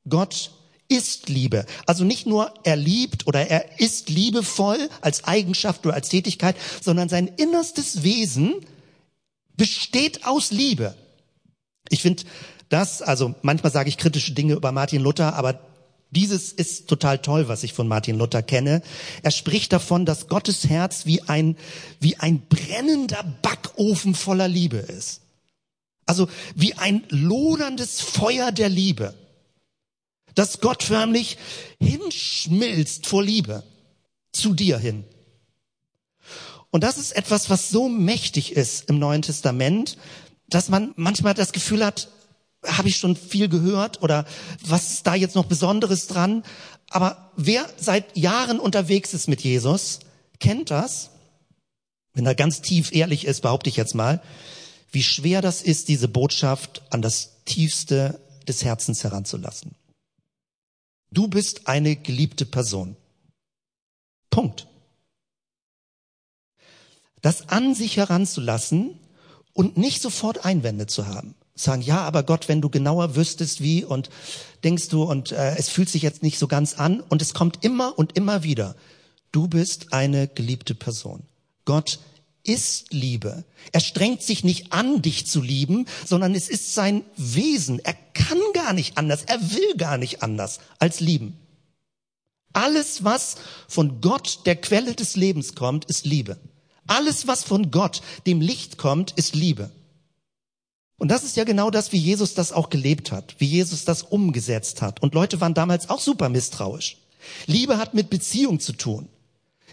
Gott 0.07 0.51
ist 0.89 1.29
Liebe. 1.29 1.65
Also 1.85 2.03
nicht 2.03 2.27
nur 2.27 2.53
er 2.63 2.75
liebt 2.75 3.25
oder 3.27 3.47
er 3.49 3.79
ist 3.79 4.09
liebevoll 4.09 4.89
als 5.01 5.23
Eigenschaft 5.23 5.85
oder 5.85 5.95
als 5.95 6.09
Tätigkeit, 6.09 6.55
sondern 6.81 7.09
sein 7.09 7.27
innerstes 7.27 8.03
Wesen 8.03 8.55
besteht 9.55 10.25
aus 10.25 10.51
Liebe. 10.51 10.95
Ich 11.89 12.01
finde 12.01 12.23
das, 12.69 13.01
also 13.01 13.35
manchmal 13.41 13.71
sage 13.71 13.89
ich 13.89 13.97
kritische 13.97 14.33
Dinge 14.33 14.53
über 14.53 14.71
Martin 14.71 15.01
Luther, 15.01 15.35
aber 15.35 15.59
dieses 16.11 16.51
ist 16.51 16.87
total 16.87 17.19
toll, 17.19 17.47
was 17.47 17.63
ich 17.63 17.73
von 17.73 17.87
Martin 17.87 18.17
Luther 18.17 18.43
kenne. 18.43 18.83
Er 19.23 19.31
spricht 19.31 19.73
davon, 19.73 20.05
dass 20.05 20.27
Gottes 20.27 20.69
Herz 20.69 21.05
wie 21.05 21.23
ein, 21.23 21.57
wie 21.99 22.17
ein 22.17 22.41
brennender 22.47 23.23
Backofen 23.41 24.13
voller 24.13 24.47
Liebe 24.47 24.77
ist. 24.77 25.22
Also 26.05 26.27
wie 26.55 26.73
ein 26.73 27.03
loderndes 27.09 28.01
Feuer 28.01 28.51
der 28.51 28.69
Liebe. 28.69 29.15
dass 30.35 30.61
Gott 30.61 30.83
förmlich 30.83 31.37
hinschmilzt 31.79 33.05
vor 33.07 33.23
Liebe 33.23 33.63
zu 34.31 34.53
dir 34.53 34.77
hin. 34.77 35.05
Und 36.71 36.83
das 36.83 36.97
ist 36.97 37.15
etwas, 37.15 37.49
was 37.49 37.69
so 37.69 37.87
mächtig 37.87 38.53
ist 38.53 38.89
im 38.89 38.97
Neuen 38.97 39.21
Testament, 39.21 39.97
dass 40.47 40.69
man 40.69 40.93
manchmal 40.95 41.35
das 41.35 41.51
Gefühl 41.51 41.85
hat, 41.85 42.09
habe 42.65 42.87
ich 42.87 42.97
schon 42.97 43.15
viel 43.15 43.49
gehört 43.49 44.01
oder 44.01 44.25
was 44.65 44.93
ist 44.93 45.07
da 45.07 45.15
jetzt 45.15 45.35
noch 45.35 45.45
Besonderes 45.45 46.07
dran? 46.07 46.43
Aber 46.89 47.31
wer 47.35 47.67
seit 47.77 48.17
Jahren 48.17 48.59
unterwegs 48.59 49.13
ist 49.13 49.27
mit 49.27 49.41
Jesus, 49.41 49.99
kennt 50.39 50.71
das. 50.71 51.11
Wenn 52.13 52.25
er 52.25 52.35
ganz 52.35 52.61
tief 52.61 52.91
ehrlich 52.93 53.25
ist, 53.25 53.41
behaupte 53.41 53.69
ich 53.69 53.75
jetzt 53.75 53.95
mal, 53.95 54.21
wie 54.93 55.03
schwer 55.03 55.41
das 55.41 55.61
ist, 55.61 55.89
diese 55.89 56.07
Botschaft 56.07 56.83
an 56.91 57.01
das 57.01 57.43
Tiefste 57.45 58.21
des 58.47 58.63
Herzens 58.63 59.03
heranzulassen. 59.03 59.75
Du 61.11 61.27
bist 61.27 61.67
eine 61.67 61.95
geliebte 61.95 62.45
Person. 62.45 62.95
Punkt. 64.29 64.67
Das 67.21 67.49
an 67.49 67.73
sich 67.75 67.97
heranzulassen 67.97 68.99
und 69.53 69.77
nicht 69.77 70.01
sofort 70.01 70.45
Einwände 70.45 70.87
zu 70.87 71.07
haben. 71.07 71.35
Sagen, 71.55 71.81
ja, 71.81 72.01
aber 72.01 72.23
Gott, 72.23 72.47
wenn 72.47 72.61
du 72.61 72.69
genauer 72.69 73.15
wüsstest, 73.15 73.61
wie 73.61 73.83
und 73.83 74.09
denkst 74.63 74.89
du 74.89 75.03
und 75.03 75.31
äh, 75.31 75.55
es 75.55 75.69
fühlt 75.69 75.89
sich 75.89 76.01
jetzt 76.01 76.23
nicht 76.23 76.39
so 76.39 76.47
ganz 76.47 76.75
an 76.75 76.99
und 77.01 77.21
es 77.21 77.33
kommt 77.33 77.63
immer 77.63 77.97
und 77.97 78.17
immer 78.17 78.43
wieder. 78.43 78.75
Du 79.31 79.47
bist 79.47 79.93
eine 79.93 80.27
geliebte 80.27 80.75
Person. 80.75 81.23
Gott 81.65 81.99
ist 82.43 82.91
Liebe. 82.91 83.45
Er 83.71 83.79
strengt 83.79 84.21
sich 84.21 84.43
nicht 84.43 84.73
an, 84.73 85.01
dich 85.01 85.25
zu 85.25 85.41
lieben, 85.41 85.85
sondern 86.05 86.35
es 86.35 86.49
ist 86.49 86.73
sein 86.73 87.03
Wesen. 87.15 87.79
Er 87.79 87.93
kann 88.13 88.39
gar 88.53 88.73
nicht 88.73 88.97
anders, 88.97 89.23
er 89.23 89.39
will 89.53 89.75
gar 89.77 89.97
nicht 89.97 90.21
anders 90.21 90.59
als 90.79 90.99
lieben. 90.99 91.37
Alles, 92.51 93.03
was 93.03 93.35
von 93.67 94.01
Gott, 94.01 94.41
der 94.45 94.55
Quelle 94.55 94.93
des 94.93 95.15
Lebens 95.15 95.55
kommt, 95.55 95.85
ist 95.85 96.05
Liebe. 96.05 96.37
Alles, 96.85 97.27
was 97.27 97.43
von 97.43 97.71
Gott, 97.71 98.01
dem 98.27 98.41
Licht 98.41 98.77
kommt, 98.77 99.11
ist 99.11 99.35
Liebe. 99.35 99.71
Und 100.97 101.09
das 101.09 101.23
ist 101.23 101.35
ja 101.35 101.43
genau 101.43 101.71
das, 101.71 101.91
wie 101.91 101.97
Jesus 101.97 102.35
das 102.35 102.51
auch 102.51 102.69
gelebt 102.69 103.11
hat, 103.11 103.35
wie 103.39 103.47
Jesus 103.47 103.85
das 103.85 104.03
umgesetzt 104.03 104.81
hat. 104.81 105.01
Und 105.01 105.15
Leute 105.15 105.41
waren 105.41 105.53
damals 105.53 105.89
auch 105.89 105.99
super 105.99 106.29
misstrauisch. 106.29 106.97
Liebe 107.47 107.77
hat 107.77 107.93
mit 107.93 108.09
Beziehung 108.09 108.59
zu 108.59 108.73
tun. 108.73 109.07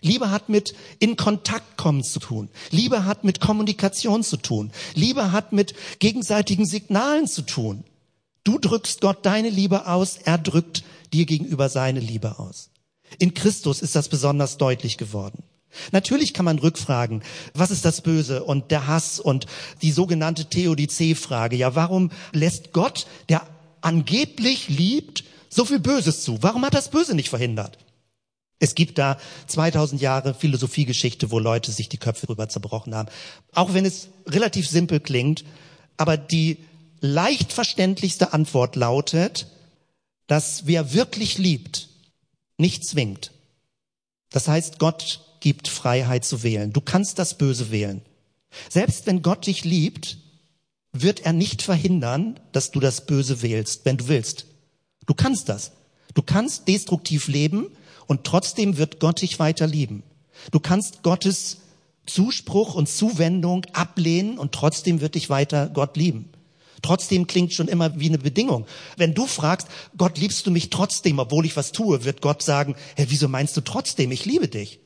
Liebe 0.01 0.31
hat 0.31 0.49
mit 0.49 0.75
in 0.99 1.17
Kontakt 1.17 1.77
kommen 1.77 2.03
zu 2.03 2.21
tun. 2.21 2.49
Liebe 2.71 3.05
hat 3.05 3.25
mit 3.25 3.41
Kommunikation 3.41 4.23
zu 4.23 4.37
tun. 4.37 4.71
Liebe 4.95 5.33
hat 5.33 5.53
mit 5.53 5.75
gegenseitigen 5.99 6.67
Signalen 6.67 7.27
zu 7.27 7.43
tun. 7.43 7.85
Du 8.45 8.59
drückst 8.59 9.01
Gott 9.01 9.27
deine 9.27 9.51
Liebe 9.51 9.87
aus, 9.87 10.17
er 10.17 10.39
drückt 10.39 10.83
dir 11.13 11.27
gegenüber 11.27 11.69
seine 11.69 12.01
Liebe 12.01 12.39
aus. 12.39 12.71
In 13.19 13.35
Christus 13.35 13.83
ist 13.83 13.97
das 13.97 14.09
besonders 14.09 14.57
deutlich 14.57 14.97
geworden. 14.97 15.43
Natürlich 15.93 16.35
kann 16.35 16.45
man 16.45 16.59
rückfragen, 16.59 17.23
was 17.55 17.71
ist 17.71 17.85
das 17.85 18.01
Böse 18.01 18.43
und 18.43 18.71
der 18.71 18.87
Hass 18.87 19.21
und 19.21 19.47
die 19.83 19.93
sogenannte 19.93 20.47
Theodizee-Frage. 20.47 21.57
Ja, 21.57 21.75
warum 21.75 22.11
lässt 22.33 22.73
Gott, 22.73 23.07
der 23.29 23.47
angeblich 23.81 24.69
liebt, 24.69 25.25
so 25.49 25.65
viel 25.65 25.79
Böses 25.79 26.23
zu? 26.23 26.43
Warum 26.43 26.65
hat 26.65 26.75
das 26.75 26.91
Böse 26.91 27.15
nicht 27.15 27.29
verhindert? 27.29 27.79
Es 28.61 28.75
gibt 28.75 28.99
da 28.99 29.19
2000 29.47 30.01
Jahre 30.01 30.35
Philosophiegeschichte, 30.35 31.31
wo 31.31 31.39
Leute 31.39 31.73
sich 31.73 31.89
die 31.89 31.97
Köpfe 31.97 32.27
drüber 32.27 32.49
zerbrochen 32.49 32.95
haben. 32.95 33.09
Auch 33.53 33.73
wenn 33.75 33.87
es 33.87 34.09
relativ 34.27 34.69
simpel 34.69 35.01
klingt, 35.01 35.45
aber 35.97 36.19
die 36.19 36.59
leicht 37.01 37.53
verständlichste 37.53 38.35
Antwort 38.35 38.77
lautet, 38.77 39.47
dass 40.27 40.67
wer 40.67 40.93
wirklich 40.93 41.39
liebt, 41.39 41.89
nicht 42.59 42.85
zwingt. 42.85 43.33
Das 44.31 44.47
heißt, 44.47 44.79
Gott 44.79 45.25
gibt 45.41 45.67
Freiheit 45.67 46.27
zu 46.27 46.43
wählen. 46.43 46.73
Du 46.73 46.83
kannst 46.83 47.19
das 47.19 47.39
Böse 47.39 47.71
wählen. 47.71 48.03
Selbst 48.69 49.07
wenn 49.07 49.23
Gott 49.23 49.47
dich 49.47 49.65
liebt, 49.65 50.19
wird 50.93 51.21
er 51.21 51.33
nicht 51.33 51.63
verhindern, 51.63 52.39
dass 52.53 52.73
du 52.73 52.81
das 52.81 53.07
Böse 53.07 53.41
wählst, 53.41 53.87
wenn 53.87 53.97
du 53.97 54.09
willst. 54.09 54.47
Du 55.07 55.15
kannst 55.15 55.49
das. 55.49 55.73
Du 56.15 56.23
kannst 56.23 56.69
destruktiv 56.69 57.29
leben 57.29 57.69
und 58.11 58.25
trotzdem 58.25 58.77
wird 58.77 58.99
Gott 58.99 59.23
dich 59.23 59.39
weiter 59.39 59.69
lieben. 59.69 60.03
Du 60.51 60.59
kannst 60.59 61.05
Gottes 61.05 61.59
Zuspruch 62.07 62.75
und 62.75 62.89
Zuwendung 62.89 63.65
ablehnen 63.73 64.37
und 64.37 64.51
trotzdem 64.51 65.01
wird 65.01 65.15
dich 65.15 65.31
weiter 65.31 65.69
Gott 65.69 65.97
lieben. 65.97 66.29
Trotzdem 66.83 67.29
klingt 67.29 67.53
schon 67.53 67.69
immer 67.69 68.01
wie 68.01 68.09
eine 68.09 68.19
Bedingung. 68.19 68.67
Wenn 68.97 69.15
du 69.15 69.29
fragst, 69.29 69.69
Gott 69.97 70.19
liebst 70.19 70.45
du 70.45 70.51
mich 70.51 70.71
trotzdem, 70.71 71.21
obwohl 71.21 71.47
ich 71.47 71.55
was 71.57 71.71
tue, 71.71 72.05
wird 72.05 72.21
Gott 72.21 72.43
sagen, 72.43 72.75
hey, 72.97 73.07
wieso 73.11 73.29
meinst 73.29 73.57
du 73.57 73.61
trotzdem, 73.61 74.11
ich 74.11 74.25
liebe 74.25 74.49
dich? 74.49 74.81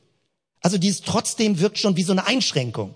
Also 0.61 0.77
dieses 0.77 1.01
trotzdem 1.01 1.59
wirkt 1.59 1.79
schon 1.79 1.97
wie 1.97 2.03
so 2.03 2.11
eine 2.11 2.27
Einschränkung. 2.27 2.95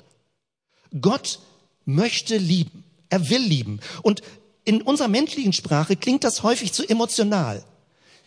Gott 1.01 1.39
möchte 1.85 2.37
lieben. 2.37 2.83
Er 3.09 3.31
will 3.31 3.41
lieben. 3.41 3.79
Und 4.03 4.21
in 4.63 4.83
unserer 4.83 5.07
menschlichen 5.07 5.53
Sprache 5.53 5.95
klingt 5.95 6.23
das 6.23 6.43
häufig 6.43 6.71
zu 6.71 6.87
emotional. 6.87 7.63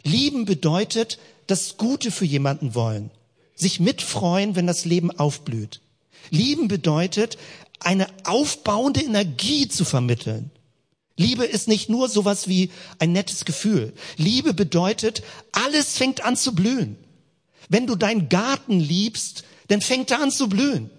Lieben 0.02 0.46
bedeutet, 0.46 1.20
das 1.46 1.76
Gute 1.76 2.10
für 2.10 2.24
jemanden 2.24 2.74
wollen, 2.74 3.10
sich 3.54 3.80
mitfreuen, 3.80 4.56
wenn 4.56 4.66
das 4.66 4.84
Leben 4.84 5.10
aufblüht. 5.10 5.80
Lieben 6.30 6.68
bedeutet, 6.68 7.36
eine 7.80 8.06
aufbauende 8.24 9.00
Energie 9.00 9.68
zu 9.68 9.84
vermitteln. 9.84 10.50
Liebe 11.16 11.44
ist 11.44 11.68
nicht 11.68 11.88
nur 11.88 12.08
sowas 12.08 12.48
wie 12.48 12.70
ein 12.98 13.12
nettes 13.12 13.44
Gefühl. 13.44 13.92
Liebe 14.16 14.54
bedeutet, 14.54 15.22
alles 15.52 15.96
fängt 15.96 16.24
an 16.24 16.36
zu 16.36 16.54
blühen. 16.54 16.96
Wenn 17.68 17.86
du 17.86 17.96
deinen 17.96 18.28
Garten 18.28 18.80
liebst, 18.80 19.44
dann 19.68 19.80
fängt 19.80 20.10
er 20.10 20.22
an 20.22 20.30
zu 20.30 20.48
blühen. 20.48 20.90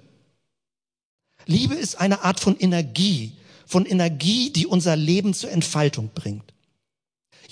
Liebe 1.45 1.75
ist 1.75 1.99
eine 1.99 2.23
Art 2.23 2.39
von 2.39 2.58
Energie, 2.58 3.34
von 3.65 3.86
Energie, 3.86 4.51
die 4.51 4.67
unser 4.67 4.95
Leben 4.95 5.34
zur 5.34 5.51
Entfaltung 5.51 6.12
bringt. 6.13 6.53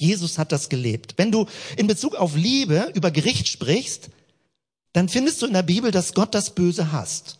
Jesus 0.01 0.37
hat 0.37 0.51
das 0.51 0.69
gelebt. 0.69 1.13
Wenn 1.17 1.31
du 1.31 1.45
in 1.77 1.87
Bezug 1.87 2.15
auf 2.15 2.35
Liebe 2.35 2.91
über 2.95 3.11
Gericht 3.11 3.47
sprichst, 3.47 4.09
dann 4.93 5.07
findest 5.07 5.41
du 5.41 5.45
in 5.45 5.53
der 5.53 5.63
Bibel, 5.63 5.91
dass 5.91 6.13
Gott 6.13 6.35
das 6.35 6.55
Böse 6.55 6.91
hasst. 6.91 7.37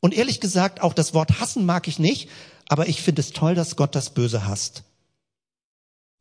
Und 0.00 0.14
ehrlich 0.14 0.40
gesagt, 0.40 0.80
auch 0.80 0.94
das 0.94 1.14
Wort 1.14 1.40
hassen 1.40 1.66
mag 1.66 1.88
ich 1.88 1.98
nicht, 1.98 2.28
aber 2.68 2.88
ich 2.88 3.02
finde 3.02 3.20
es 3.20 3.32
toll, 3.32 3.54
dass 3.54 3.76
Gott 3.76 3.94
das 3.94 4.10
Böse 4.10 4.46
hasst. 4.46 4.84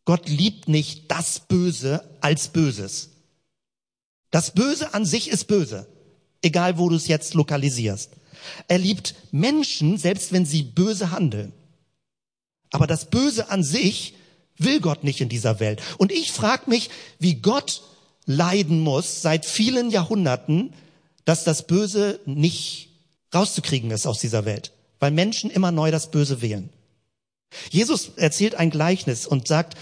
Gott 0.05 0.29
liebt 0.29 0.67
nicht 0.67 1.09
das 1.09 1.39
Böse 1.39 2.03
als 2.21 2.49
Böses. 2.49 3.09
Das 4.31 4.51
Böse 4.51 4.93
an 4.93 5.05
sich 5.05 5.29
ist 5.29 5.45
böse, 5.45 5.87
egal 6.41 6.77
wo 6.77 6.89
du 6.89 6.95
es 6.95 7.07
jetzt 7.07 7.33
lokalisierst. 7.33 8.11
Er 8.67 8.77
liebt 8.77 9.15
Menschen, 9.31 9.97
selbst 9.97 10.31
wenn 10.33 10.45
sie 10.45 10.63
böse 10.63 11.11
handeln. 11.11 11.53
Aber 12.71 12.87
das 12.87 13.09
Böse 13.09 13.49
an 13.49 13.63
sich 13.63 14.15
will 14.57 14.79
Gott 14.79 15.03
nicht 15.03 15.21
in 15.21 15.29
dieser 15.29 15.59
Welt. 15.59 15.81
Und 15.97 16.11
ich 16.11 16.31
frage 16.31 16.69
mich, 16.69 16.89
wie 17.19 17.35
Gott 17.35 17.81
leiden 18.25 18.79
muss 18.79 19.21
seit 19.21 19.45
vielen 19.45 19.89
Jahrhunderten, 19.89 20.73
dass 21.25 21.43
das 21.43 21.67
Böse 21.67 22.19
nicht 22.25 22.89
rauszukriegen 23.33 23.91
ist 23.91 24.07
aus 24.07 24.19
dieser 24.19 24.45
Welt, 24.45 24.71
weil 24.99 25.11
Menschen 25.11 25.49
immer 25.49 25.71
neu 25.71 25.91
das 25.91 26.11
Böse 26.11 26.41
wählen. 26.41 26.69
Jesus 27.69 28.11
erzählt 28.15 28.55
ein 28.55 28.69
Gleichnis 28.69 29.27
und 29.27 29.47
sagt, 29.47 29.75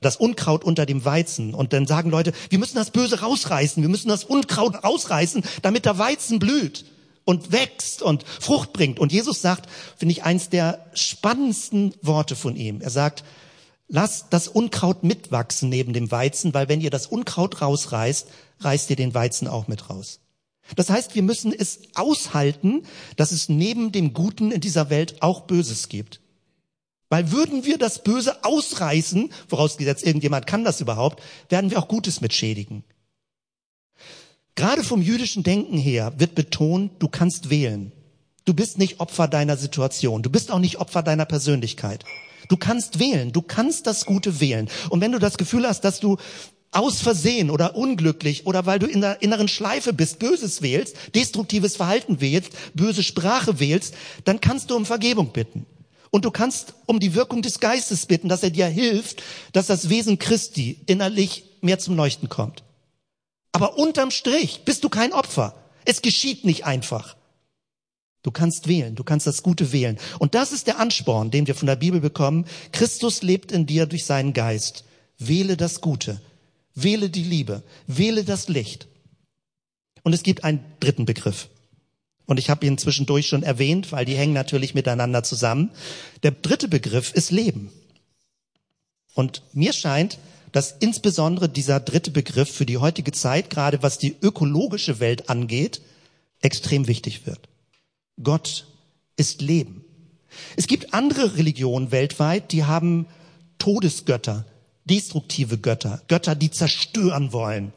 das 0.00 0.16
Unkraut 0.16 0.64
unter 0.64 0.84
dem 0.84 1.04
Weizen. 1.04 1.54
Und 1.54 1.72
dann 1.72 1.86
sagen 1.86 2.10
Leute, 2.10 2.32
wir 2.50 2.58
müssen 2.58 2.76
das 2.76 2.90
Böse 2.90 3.20
rausreißen, 3.20 3.82
wir 3.82 3.88
müssen 3.88 4.08
das 4.08 4.24
Unkraut 4.24 4.82
rausreißen, 4.82 5.44
damit 5.62 5.84
der 5.84 5.98
Weizen 5.98 6.38
blüht 6.38 6.84
und 7.24 7.52
wächst 7.52 8.02
und 8.02 8.24
Frucht 8.24 8.72
bringt. 8.72 8.98
Und 8.98 9.12
Jesus 9.12 9.40
sagt, 9.40 9.68
finde 9.96 10.12
ich, 10.12 10.24
eins 10.24 10.50
der 10.50 10.84
spannendsten 10.94 11.94
Worte 12.02 12.34
von 12.36 12.56
ihm. 12.56 12.80
Er 12.80 12.90
sagt, 12.90 13.22
lasst 13.92 14.28
das 14.30 14.48
Unkraut 14.48 15.04
mitwachsen 15.04 15.68
neben 15.68 15.92
dem 15.92 16.10
Weizen, 16.10 16.54
weil 16.54 16.68
wenn 16.68 16.80
ihr 16.80 16.90
das 16.90 17.06
Unkraut 17.06 17.60
rausreißt, 17.60 18.26
reißt 18.60 18.90
ihr 18.90 18.96
den 18.96 19.14
Weizen 19.14 19.46
auch 19.46 19.68
mit 19.68 19.90
raus. 19.90 20.20
Das 20.76 20.88
heißt, 20.88 21.14
wir 21.14 21.22
müssen 21.22 21.52
es 21.52 21.80
aushalten, 21.94 22.84
dass 23.16 23.32
es 23.32 23.50
neben 23.50 23.92
dem 23.92 24.14
Guten 24.14 24.50
in 24.50 24.62
dieser 24.62 24.88
Welt 24.88 25.22
auch 25.22 25.42
Böses 25.42 25.88
gibt. 25.88 26.20
Weil 27.10 27.30
würden 27.30 27.66
wir 27.66 27.76
das 27.76 28.02
Böse 28.02 28.42
ausreißen, 28.44 29.30
vorausgesetzt 29.46 30.06
irgendjemand 30.06 30.46
kann 30.46 30.64
das 30.64 30.80
überhaupt, 30.80 31.22
werden 31.50 31.70
wir 31.70 31.78
auch 31.78 31.88
Gutes 31.88 32.22
mitschädigen. 32.22 32.84
Gerade 34.54 34.84
vom 34.84 35.02
jüdischen 35.02 35.42
Denken 35.42 35.76
her 35.76 36.14
wird 36.16 36.34
betont, 36.34 36.92
du 36.98 37.08
kannst 37.08 37.50
wählen. 37.50 37.92
Du 38.44 38.54
bist 38.54 38.78
nicht 38.78 39.00
Opfer 39.00 39.28
deiner 39.28 39.56
Situation. 39.56 40.22
Du 40.22 40.30
bist 40.30 40.50
auch 40.50 40.58
nicht 40.58 40.78
Opfer 40.78 41.02
deiner 41.02 41.24
Persönlichkeit. 41.26 42.04
Du 42.48 42.56
kannst 42.56 42.98
wählen, 42.98 43.32
du 43.32 43.40
kannst 43.40 43.86
das 43.86 44.04
Gute 44.04 44.40
wählen. 44.40 44.68
Und 44.90 45.00
wenn 45.00 45.12
du 45.12 45.18
das 45.18 45.38
Gefühl 45.38 45.66
hast, 45.66 45.82
dass 45.82 46.00
du 46.00 46.16
aus 46.72 47.00
Versehen 47.00 47.50
oder 47.50 47.76
unglücklich 47.76 48.46
oder 48.46 48.66
weil 48.66 48.78
du 48.78 48.86
in 48.86 49.02
der 49.02 49.22
inneren 49.22 49.46
Schleife 49.46 49.92
bist, 49.92 50.18
Böses 50.18 50.62
wählst, 50.62 50.96
destruktives 51.14 51.76
Verhalten 51.76 52.20
wählst, 52.20 52.52
böse 52.74 53.02
Sprache 53.02 53.60
wählst, 53.60 53.94
dann 54.24 54.40
kannst 54.40 54.70
du 54.70 54.76
um 54.76 54.86
Vergebung 54.86 55.32
bitten. 55.32 55.66
Und 56.10 56.24
du 56.24 56.30
kannst 56.30 56.74
um 56.86 56.98
die 56.98 57.14
Wirkung 57.14 57.42
des 57.42 57.60
Geistes 57.60 58.06
bitten, 58.06 58.28
dass 58.28 58.42
er 58.42 58.50
dir 58.50 58.66
hilft, 58.66 59.22
dass 59.52 59.66
das 59.66 59.88
Wesen 59.88 60.18
Christi 60.18 60.80
innerlich 60.86 61.44
mehr 61.60 61.78
zum 61.78 61.96
Leuchten 61.96 62.28
kommt. 62.28 62.64
Aber 63.52 63.78
unterm 63.78 64.10
Strich 64.10 64.62
bist 64.64 64.82
du 64.82 64.88
kein 64.88 65.12
Opfer. 65.12 65.54
Es 65.84 66.02
geschieht 66.02 66.44
nicht 66.44 66.64
einfach. 66.64 67.16
Du 68.22 68.30
kannst 68.30 68.68
wählen, 68.68 68.94
du 68.94 69.02
kannst 69.02 69.26
das 69.26 69.42
Gute 69.42 69.72
wählen. 69.72 69.98
Und 70.18 70.34
das 70.34 70.52
ist 70.52 70.68
der 70.68 70.78
Ansporn, 70.78 71.30
den 71.30 71.46
wir 71.46 71.54
von 71.54 71.66
der 71.66 71.76
Bibel 71.76 72.00
bekommen. 72.00 72.46
Christus 72.70 73.22
lebt 73.22 73.50
in 73.50 73.66
dir 73.66 73.86
durch 73.86 74.04
seinen 74.04 74.32
Geist. 74.32 74.84
Wähle 75.18 75.56
das 75.56 75.80
Gute, 75.80 76.20
wähle 76.74 77.10
die 77.10 77.24
Liebe, 77.24 77.62
wähle 77.86 78.24
das 78.24 78.48
Licht. 78.48 78.86
Und 80.02 80.12
es 80.12 80.22
gibt 80.22 80.44
einen 80.44 80.64
dritten 80.80 81.04
Begriff. 81.04 81.48
Und 82.26 82.38
ich 82.38 82.50
habe 82.50 82.66
ihn 82.66 82.78
zwischendurch 82.78 83.26
schon 83.26 83.42
erwähnt, 83.42 83.92
weil 83.92 84.04
die 84.04 84.16
hängen 84.16 84.32
natürlich 84.32 84.74
miteinander 84.74 85.22
zusammen. 85.22 85.70
Der 86.22 86.30
dritte 86.30 86.68
Begriff 86.68 87.12
ist 87.12 87.30
Leben. 87.30 87.70
Und 89.14 89.42
mir 89.52 89.72
scheint, 89.72 90.18
dass 90.52 90.76
insbesondere 90.80 91.48
dieser 91.48 91.80
dritte 91.80 92.10
Begriff 92.10 92.50
für 92.50 92.66
die 92.66 92.78
heutige 92.78 93.12
Zeit, 93.12 93.50
gerade 93.50 93.82
was 93.82 93.98
die 93.98 94.16
ökologische 94.20 95.00
Welt 95.00 95.28
angeht, 95.28 95.82
extrem 96.40 96.86
wichtig 96.86 97.26
wird. 97.26 97.48
Gott 98.20 98.66
ist 99.16 99.40
Leben. 99.40 99.84
Es 100.56 100.66
gibt 100.66 100.94
andere 100.94 101.36
Religionen 101.36 101.90
weltweit, 101.92 102.52
die 102.52 102.64
haben 102.64 103.06
Todesgötter, 103.58 104.46
destruktive 104.84 105.58
Götter, 105.58 106.02
Götter, 106.08 106.34
die 106.34 106.50
zerstören 106.50 107.32
wollen, 107.32 107.72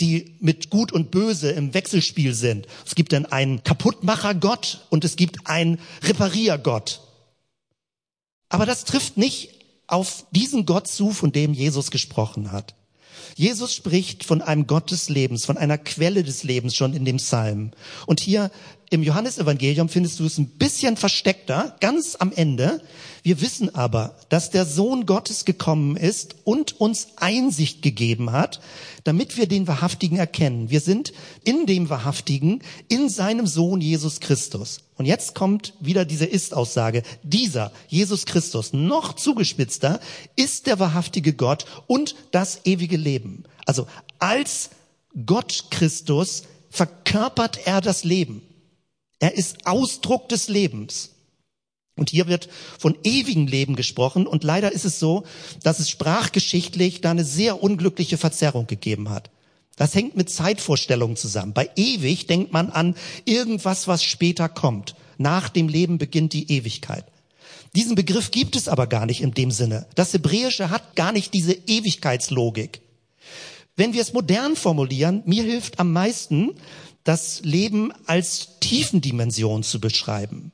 die 0.00 0.36
mit 0.40 0.70
Gut 0.70 0.92
und 0.92 1.10
Böse 1.10 1.50
im 1.50 1.74
Wechselspiel 1.74 2.34
sind. 2.34 2.66
Es 2.86 2.94
gibt 2.94 3.12
dann 3.12 3.26
einen 3.26 3.62
Kaputtmachergott 3.62 4.86
und 4.90 5.04
es 5.04 5.16
gibt 5.16 5.46
einen 5.46 5.78
Repariergott. 6.02 7.00
Aber 8.48 8.66
das 8.66 8.84
trifft 8.84 9.16
nicht 9.16 9.50
auf 9.86 10.26
diesen 10.30 10.66
Gott 10.66 10.88
zu, 10.88 11.10
von 11.10 11.32
dem 11.32 11.52
Jesus 11.52 11.90
gesprochen 11.90 12.52
hat. 12.52 12.74
Jesus 13.34 13.74
spricht 13.74 14.24
von 14.24 14.40
einem 14.40 14.66
Gott 14.66 14.90
des 14.90 15.08
Lebens, 15.08 15.44
von 15.44 15.58
einer 15.58 15.78
Quelle 15.78 16.22
des 16.22 16.42
Lebens 16.42 16.74
schon 16.74 16.94
in 16.94 17.04
dem 17.04 17.16
Psalm. 17.16 17.72
Und 18.06 18.20
hier 18.20 18.50
im 18.90 19.02
Johannesevangelium 19.02 19.88
findest 19.88 20.20
du 20.20 20.26
es 20.26 20.38
ein 20.38 20.46
bisschen 20.46 20.96
versteckter, 20.96 21.76
ganz 21.80 22.16
am 22.16 22.32
Ende. 22.32 22.80
Wir 23.24 23.40
wissen 23.40 23.74
aber, 23.74 24.14
dass 24.28 24.50
der 24.50 24.64
Sohn 24.64 25.06
Gottes 25.06 25.44
gekommen 25.44 25.96
ist 25.96 26.36
und 26.44 26.80
uns 26.80 27.08
Einsicht 27.16 27.82
gegeben 27.82 28.30
hat, 28.30 28.60
damit 29.02 29.36
wir 29.36 29.48
den 29.48 29.66
Wahrhaftigen 29.66 30.18
erkennen. 30.18 30.70
Wir 30.70 30.80
sind 30.80 31.12
in 31.42 31.66
dem 31.66 31.90
Wahrhaftigen, 31.90 32.62
in 32.86 33.08
seinem 33.08 33.48
Sohn 33.48 33.80
Jesus 33.80 34.20
Christus. 34.20 34.82
Und 34.96 35.06
jetzt 35.06 35.34
kommt 35.34 35.74
wieder 35.80 36.04
diese 36.04 36.26
Ist-Aussage. 36.26 37.02
Dieser, 37.24 37.72
Jesus 37.88 38.24
Christus, 38.24 38.72
noch 38.72 39.14
zugespitzter, 39.14 39.98
ist 40.36 40.68
der 40.68 40.78
wahrhaftige 40.78 41.32
Gott 41.32 41.66
und 41.88 42.14
das 42.30 42.60
ewige 42.64 42.96
Leben. 42.96 43.42
Also 43.64 43.88
als 44.20 44.70
Gott 45.26 45.64
Christus 45.70 46.44
verkörpert 46.70 47.66
er 47.66 47.80
das 47.80 48.04
Leben. 48.04 48.42
Er 49.18 49.34
ist 49.34 49.66
Ausdruck 49.66 50.28
des 50.28 50.48
Lebens. 50.48 51.10
Und 51.98 52.10
hier 52.10 52.26
wird 52.26 52.48
von 52.78 52.96
ewigem 53.04 53.46
Leben 53.46 53.74
gesprochen. 53.74 54.26
Und 54.26 54.44
leider 54.44 54.70
ist 54.72 54.84
es 54.84 54.98
so, 54.98 55.24
dass 55.62 55.78
es 55.78 55.88
sprachgeschichtlich 55.88 57.00
da 57.00 57.10
eine 57.10 57.24
sehr 57.24 57.62
unglückliche 57.62 58.18
Verzerrung 58.18 58.66
gegeben 58.66 59.08
hat. 59.08 59.30
Das 59.76 59.94
hängt 59.94 60.16
mit 60.16 60.30
Zeitvorstellungen 60.30 61.16
zusammen. 61.16 61.52
Bei 61.52 61.70
ewig 61.76 62.26
denkt 62.26 62.52
man 62.52 62.70
an 62.70 62.94
irgendwas, 63.24 63.88
was 63.88 64.04
später 64.04 64.48
kommt. 64.48 64.94
Nach 65.18 65.48
dem 65.48 65.68
Leben 65.68 65.98
beginnt 65.98 66.32
die 66.32 66.50
Ewigkeit. 66.50 67.04
Diesen 67.74 67.94
Begriff 67.94 68.30
gibt 68.30 68.56
es 68.56 68.68
aber 68.68 68.86
gar 68.86 69.06
nicht 69.06 69.20
in 69.20 69.32
dem 69.32 69.50
Sinne. 69.50 69.86
Das 69.94 70.12
Hebräische 70.12 70.70
hat 70.70 70.96
gar 70.96 71.12
nicht 71.12 71.34
diese 71.34 71.52
Ewigkeitslogik. 71.52 72.80
Wenn 73.76 73.92
wir 73.92 74.00
es 74.00 74.14
modern 74.14 74.56
formulieren, 74.56 75.22
mir 75.26 75.44
hilft 75.44 75.78
am 75.78 75.92
meisten, 75.92 76.54
das 77.06 77.42
Leben 77.44 77.92
als 78.06 78.58
Tiefendimension 78.58 79.62
zu 79.62 79.80
beschreiben. 79.80 80.50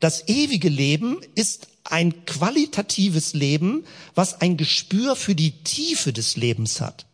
Das 0.00 0.26
ewige 0.28 0.70
Leben 0.70 1.20
ist 1.34 1.68
ein 1.84 2.24
qualitatives 2.24 3.34
Leben, 3.34 3.84
was 4.14 4.40
ein 4.40 4.56
Gespür 4.56 5.16
für 5.16 5.34
die 5.34 5.62
Tiefe 5.62 6.14
des 6.14 6.36
Lebens 6.36 6.80
hat. 6.80 7.06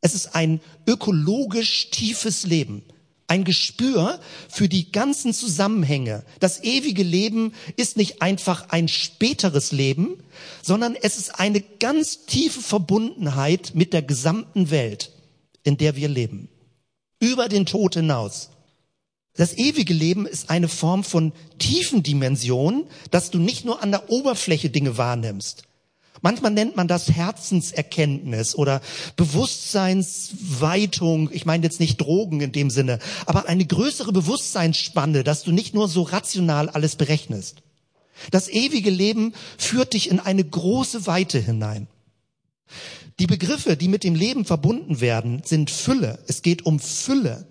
Es 0.00 0.14
ist 0.14 0.34
ein 0.34 0.60
ökologisch 0.88 1.90
tiefes 1.90 2.44
Leben, 2.44 2.82
ein 3.28 3.44
Gespür 3.44 4.18
für 4.48 4.68
die 4.68 4.90
ganzen 4.90 5.32
Zusammenhänge. 5.32 6.24
Das 6.40 6.64
ewige 6.64 7.04
Leben 7.04 7.52
ist 7.76 7.96
nicht 7.96 8.20
einfach 8.20 8.70
ein 8.70 8.88
späteres 8.88 9.70
Leben, 9.70 10.20
sondern 10.60 10.96
es 10.96 11.18
ist 11.18 11.38
eine 11.38 11.60
ganz 11.60 12.26
tiefe 12.26 12.62
Verbundenheit 12.62 13.72
mit 13.74 13.92
der 13.92 14.02
gesamten 14.02 14.70
Welt, 14.72 15.12
in 15.62 15.76
der 15.76 15.94
wir 15.94 16.08
leben 16.08 16.48
über 17.20 17.48
den 17.48 17.66
Tod 17.66 17.94
hinaus. 17.94 18.50
Das 19.36 19.56
ewige 19.56 19.94
Leben 19.94 20.26
ist 20.26 20.50
eine 20.50 20.66
Form 20.68 21.04
von 21.04 21.32
tiefen 21.58 22.02
Dimension, 22.02 22.88
dass 23.12 23.30
du 23.30 23.38
nicht 23.38 23.64
nur 23.64 23.80
an 23.82 23.92
der 23.92 24.10
Oberfläche 24.10 24.70
Dinge 24.70 24.98
wahrnimmst. 24.98 25.62
Manchmal 26.22 26.50
nennt 26.50 26.76
man 26.76 26.88
das 26.88 27.10
Herzenserkenntnis 27.10 28.54
oder 28.54 28.82
Bewusstseinsweitung. 29.16 31.30
Ich 31.32 31.46
meine 31.46 31.64
jetzt 31.64 31.80
nicht 31.80 31.98
Drogen 31.98 32.42
in 32.42 32.52
dem 32.52 32.68
Sinne, 32.68 32.98
aber 33.24 33.48
eine 33.48 33.64
größere 33.64 34.12
Bewusstseinsspanne, 34.12 35.24
dass 35.24 35.44
du 35.44 35.52
nicht 35.52 35.72
nur 35.72 35.88
so 35.88 36.02
rational 36.02 36.68
alles 36.68 36.96
berechnest. 36.96 37.62
Das 38.30 38.48
ewige 38.48 38.90
Leben 38.90 39.32
führt 39.56 39.94
dich 39.94 40.10
in 40.10 40.20
eine 40.20 40.44
große 40.44 41.06
Weite 41.06 41.38
hinein. 41.38 41.86
Die 43.20 43.26
Begriffe, 43.26 43.76
die 43.76 43.88
mit 43.88 44.02
dem 44.02 44.14
Leben 44.14 44.46
verbunden 44.46 45.02
werden, 45.02 45.42
sind 45.44 45.70
Fülle. 45.70 46.20
Es 46.26 46.40
geht 46.40 46.64
um 46.64 46.80
Fülle. 46.80 47.46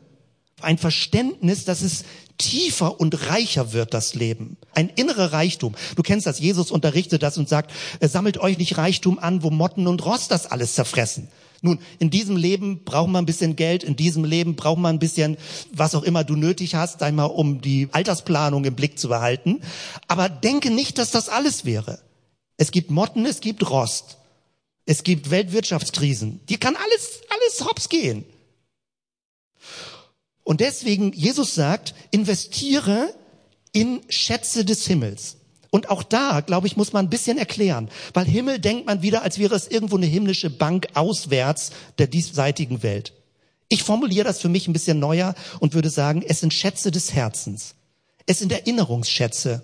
Ein 0.61 0.79
Verständnis, 0.79 1.63
dass 1.63 1.81
es 1.81 2.05
tiefer 2.39 2.99
und 2.99 3.29
reicher 3.29 3.71
wird, 3.71 3.93
das 3.93 4.15
Leben. 4.15 4.57
Ein 4.73 4.89
innerer 4.89 5.31
Reichtum. 5.31 5.75
Du 5.95 6.01
kennst 6.01 6.25
das, 6.25 6.39
Jesus 6.39 6.71
unterrichtet 6.71 7.21
das 7.21 7.37
und 7.37 7.47
sagt, 7.47 7.71
äh, 7.99 8.07
sammelt 8.07 8.39
euch 8.39 8.57
nicht 8.57 8.79
Reichtum 8.79 9.19
an, 9.19 9.43
wo 9.43 9.51
Motten 9.51 9.85
und 9.85 10.03
Rost 10.03 10.31
das 10.31 10.47
alles 10.47 10.73
zerfressen. 10.73 11.27
Nun, 11.61 11.77
in 11.99 12.09
diesem 12.09 12.35
Leben 12.35 12.83
braucht 12.83 13.09
man 13.09 13.23
ein 13.23 13.27
bisschen 13.27 13.55
Geld, 13.55 13.83
in 13.83 13.95
diesem 13.95 14.25
Leben 14.25 14.55
braucht 14.55 14.79
man 14.79 14.95
ein 14.95 14.99
bisschen, 14.99 15.37
was 15.71 15.93
auch 15.93 16.03
immer 16.03 16.23
du 16.23 16.35
nötig 16.35 16.73
hast, 16.73 17.03
einmal 17.03 17.29
um 17.29 17.61
die 17.61 17.89
Altersplanung 17.91 18.65
im 18.65 18.75
Blick 18.75 18.97
zu 18.97 19.09
behalten. 19.09 19.61
Aber 20.07 20.29
denke 20.29 20.71
nicht, 20.71 20.97
dass 20.97 21.11
das 21.11 21.29
alles 21.29 21.63
wäre. 21.63 21.99
Es 22.57 22.71
gibt 22.71 22.89
Motten, 22.89 23.27
es 23.27 23.39
gibt 23.39 23.69
Rost. 23.69 24.18
Es 24.89 25.03
gibt 25.03 25.29
Weltwirtschaftskrisen. 25.29 26.39
Die 26.49 26.57
kann 26.57 26.75
alles, 26.75 27.21
alles 27.29 27.63
hops 27.63 27.89
gehen. 27.89 28.25
Und 30.43 30.61
deswegen, 30.61 31.13
Jesus 31.13 31.53
sagt, 31.53 31.93
investiere 32.09 33.13
in 33.71 34.01
Schätze 34.09 34.65
des 34.65 34.87
Himmels. 34.87 35.37
Und 35.69 35.91
auch 35.91 36.01
da, 36.01 36.41
glaube 36.41 36.65
ich, 36.65 36.75
muss 36.75 36.91
man 36.91 37.05
ein 37.05 37.11
bisschen 37.11 37.37
erklären, 37.37 37.91
weil 38.15 38.25
Himmel 38.25 38.57
denkt 38.57 38.87
man 38.87 39.03
wieder, 39.03 39.21
als 39.21 39.37
wäre 39.37 39.53
es 39.53 39.67
irgendwo 39.67 39.95
eine 39.95 40.07
himmlische 40.07 40.49
Bank 40.49 40.87
auswärts 40.95 41.69
der 41.99 42.07
diesseitigen 42.07 42.81
Welt. 42.81 43.13
Ich 43.67 43.83
formuliere 43.83 44.25
das 44.25 44.41
für 44.41 44.49
mich 44.49 44.67
ein 44.67 44.73
bisschen 44.73 44.97
neuer 44.97 45.35
und 45.59 45.75
würde 45.75 45.91
sagen, 45.91 46.23
es 46.27 46.39
sind 46.39 46.51
Schätze 46.51 46.89
des 46.89 47.13
Herzens. 47.13 47.75
Es 48.25 48.39
sind 48.39 48.51
Erinnerungsschätze. 48.51 49.61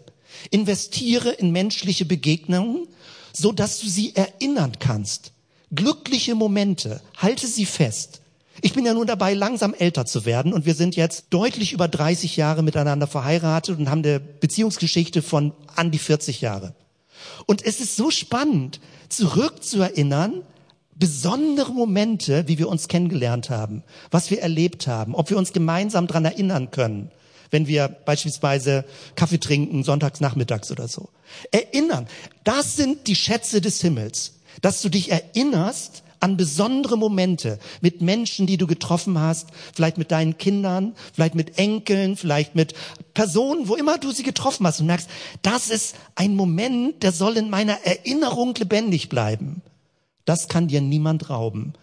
Investiere 0.51 1.31
in 1.31 1.49
menschliche 1.49 2.05
Begegnungen 2.05 2.87
so 3.35 3.51
dass 3.51 3.79
du 3.79 3.87
sie 3.87 4.15
erinnern 4.15 4.73
kannst. 4.79 5.31
Glückliche 5.73 6.35
Momente, 6.35 7.01
halte 7.17 7.47
sie 7.47 7.65
fest. 7.65 8.21
Ich 8.61 8.73
bin 8.73 8.85
ja 8.85 8.93
nun 8.93 9.07
dabei, 9.07 9.33
langsam 9.33 9.73
älter 9.73 10.05
zu 10.05 10.25
werden 10.25 10.53
und 10.53 10.65
wir 10.65 10.75
sind 10.75 10.95
jetzt 10.95 11.25
deutlich 11.31 11.73
über 11.73 11.87
30 11.87 12.37
Jahre 12.37 12.63
miteinander 12.63 13.07
verheiratet 13.07 13.77
und 13.77 13.89
haben 13.89 14.03
eine 14.03 14.19
Beziehungsgeschichte 14.19 15.21
von 15.21 15.51
an 15.75 15.91
die 15.91 15.99
40 15.99 16.39
Jahre. 16.39 16.73
Und 17.45 17.65
es 17.65 17.81
ist 17.81 17.97
so 17.97 18.11
spannend, 18.11 18.79
zurückzuerinnern, 19.09 20.43
besondere 20.95 21.73
Momente, 21.73 22.47
wie 22.47 22.57
wir 22.57 22.69
uns 22.69 22.87
kennengelernt 22.87 23.49
haben, 23.49 23.83
was 24.11 24.31
wir 24.31 24.41
erlebt 24.41 24.87
haben, 24.87 25.13
ob 25.13 25.29
wir 25.29 25.37
uns 25.37 25.51
gemeinsam 25.51 26.07
dran 26.07 26.23
erinnern 26.23 26.71
können 26.71 27.11
wenn 27.51 27.67
wir 27.67 27.87
beispielsweise 27.87 28.85
Kaffee 29.15 29.39
trinken, 29.39 29.83
sonntags 29.83 30.19
nachmittags 30.21 30.71
oder 30.71 30.87
so. 30.87 31.09
Erinnern, 31.51 32.07
das 32.43 32.75
sind 32.75 33.07
die 33.07 33.15
Schätze 33.15 33.61
des 33.61 33.81
Himmels, 33.81 34.33
dass 34.61 34.81
du 34.81 34.89
dich 34.89 35.11
erinnerst 35.11 36.03
an 36.19 36.37
besondere 36.37 36.97
Momente 36.97 37.59
mit 37.81 38.01
Menschen, 38.01 38.47
die 38.47 38.57
du 38.57 38.65
getroffen 38.65 39.19
hast, 39.19 39.49
vielleicht 39.75 39.97
mit 39.97 40.11
deinen 40.11 40.37
Kindern, 40.37 40.95
vielleicht 41.13 41.35
mit 41.35 41.59
Enkeln, 41.59 42.15
vielleicht 42.17 42.55
mit 42.55 42.73
Personen, 43.13 43.67
wo 43.67 43.75
immer 43.75 43.97
du 43.97 44.11
sie 44.11 44.23
getroffen 44.23 44.65
hast 44.65 44.79
und 44.79 44.87
merkst, 44.87 45.09
das 45.43 45.69
ist 45.69 45.95
ein 46.15 46.35
Moment, 46.35 47.03
der 47.03 47.11
soll 47.11 47.37
in 47.37 47.49
meiner 47.49 47.77
Erinnerung 47.85 48.55
lebendig 48.55 49.09
bleiben. 49.09 49.61
Das 50.25 50.47
kann 50.47 50.67
dir 50.67 50.81
niemand 50.81 51.29
rauben. 51.29 51.73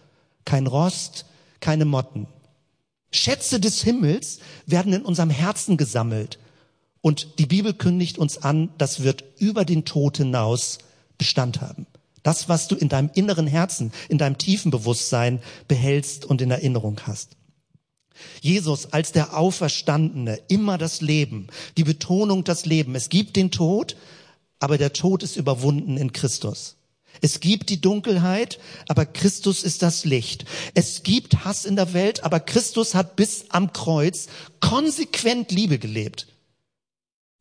Kein 0.43 0.67
Rost, 0.67 1.25
keine 1.61 1.85
Motten. 1.85 2.27
Schätze 3.15 3.59
des 3.59 3.83
Himmels 3.83 4.39
werden 4.65 4.93
in 4.93 5.03
unserem 5.03 5.29
Herzen 5.29 5.77
gesammelt. 5.77 6.39
Und 7.01 7.39
die 7.39 7.45
Bibel 7.45 7.73
kündigt 7.73 8.17
uns 8.17 8.37
an, 8.37 8.69
das 8.77 9.03
wird 9.03 9.23
über 9.37 9.65
den 9.65 9.85
Tod 9.85 10.17
hinaus 10.17 10.79
Bestand 11.17 11.61
haben. 11.61 11.85
Das, 12.23 12.47
was 12.47 12.67
du 12.67 12.75
in 12.75 12.89
deinem 12.89 13.09
inneren 13.13 13.47
Herzen, 13.47 13.91
in 14.07 14.17
deinem 14.17 14.37
tiefen 14.37 14.71
Bewusstsein 14.71 15.41
behältst 15.67 16.25
und 16.25 16.41
in 16.41 16.49
Erinnerung 16.49 16.99
hast. 17.05 17.35
Jesus 18.41 18.93
als 18.93 19.11
der 19.11 19.37
Auferstandene, 19.37 20.39
immer 20.47 20.77
das 20.77 21.01
Leben, 21.01 21.47
die 21.77 21.83
Betonung 21.83 22.43
das 22.43 22.65
Leben. 22.65 22.95
Es 22.95 23.09
gibt 23.09 23.35
den 23.35 23.51
Tod, 23.51 23.97
aber 24.59 24.77
der 24.77 24.93
Tod 24.93 25.23
ist 25.23 25.35
überwunden 25.35 25.97
in 25.97 26.13
Christus. 26.13 26.77
Es 27.23 27.39
gibt 27.39 27.69
die 27.69 27.79
Dunkelheit, 27.79 28.59
aber 28.89 29.05
Christus 29.05 29.63
ist 29.63 29.81
das 29.81 30.03
Licht. 30.03 30.43
Es 30.73 31.03
gibt 31.03 31.45
Hass 31.45 31.63
in 31.63 31.77
der 31.77 31.93
Welt, 31.93 32.25
aber 32.25 32.41
Christus 32.41 32.95
hat 32.95 33.15
bis 33.15 33.45
am 33.47 33.71
Kreuz 33.71 34.27
konsequent 34.59 35.49
Liebe 35.49 35.79
gelebt. 35.79 36.27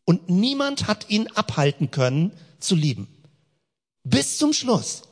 Und 0.04 0.30
niemand 0.30 0.86
hat 0.86 1.10
ihn 1.10 1.26
abhalten 1.34 1.90
können 1.90 2.30
zu 2.60 2.76
lieben. 2.76 3.08
Bis 4.04 4.38
zum 4.38 4.52
Schluss. 4.52 5.02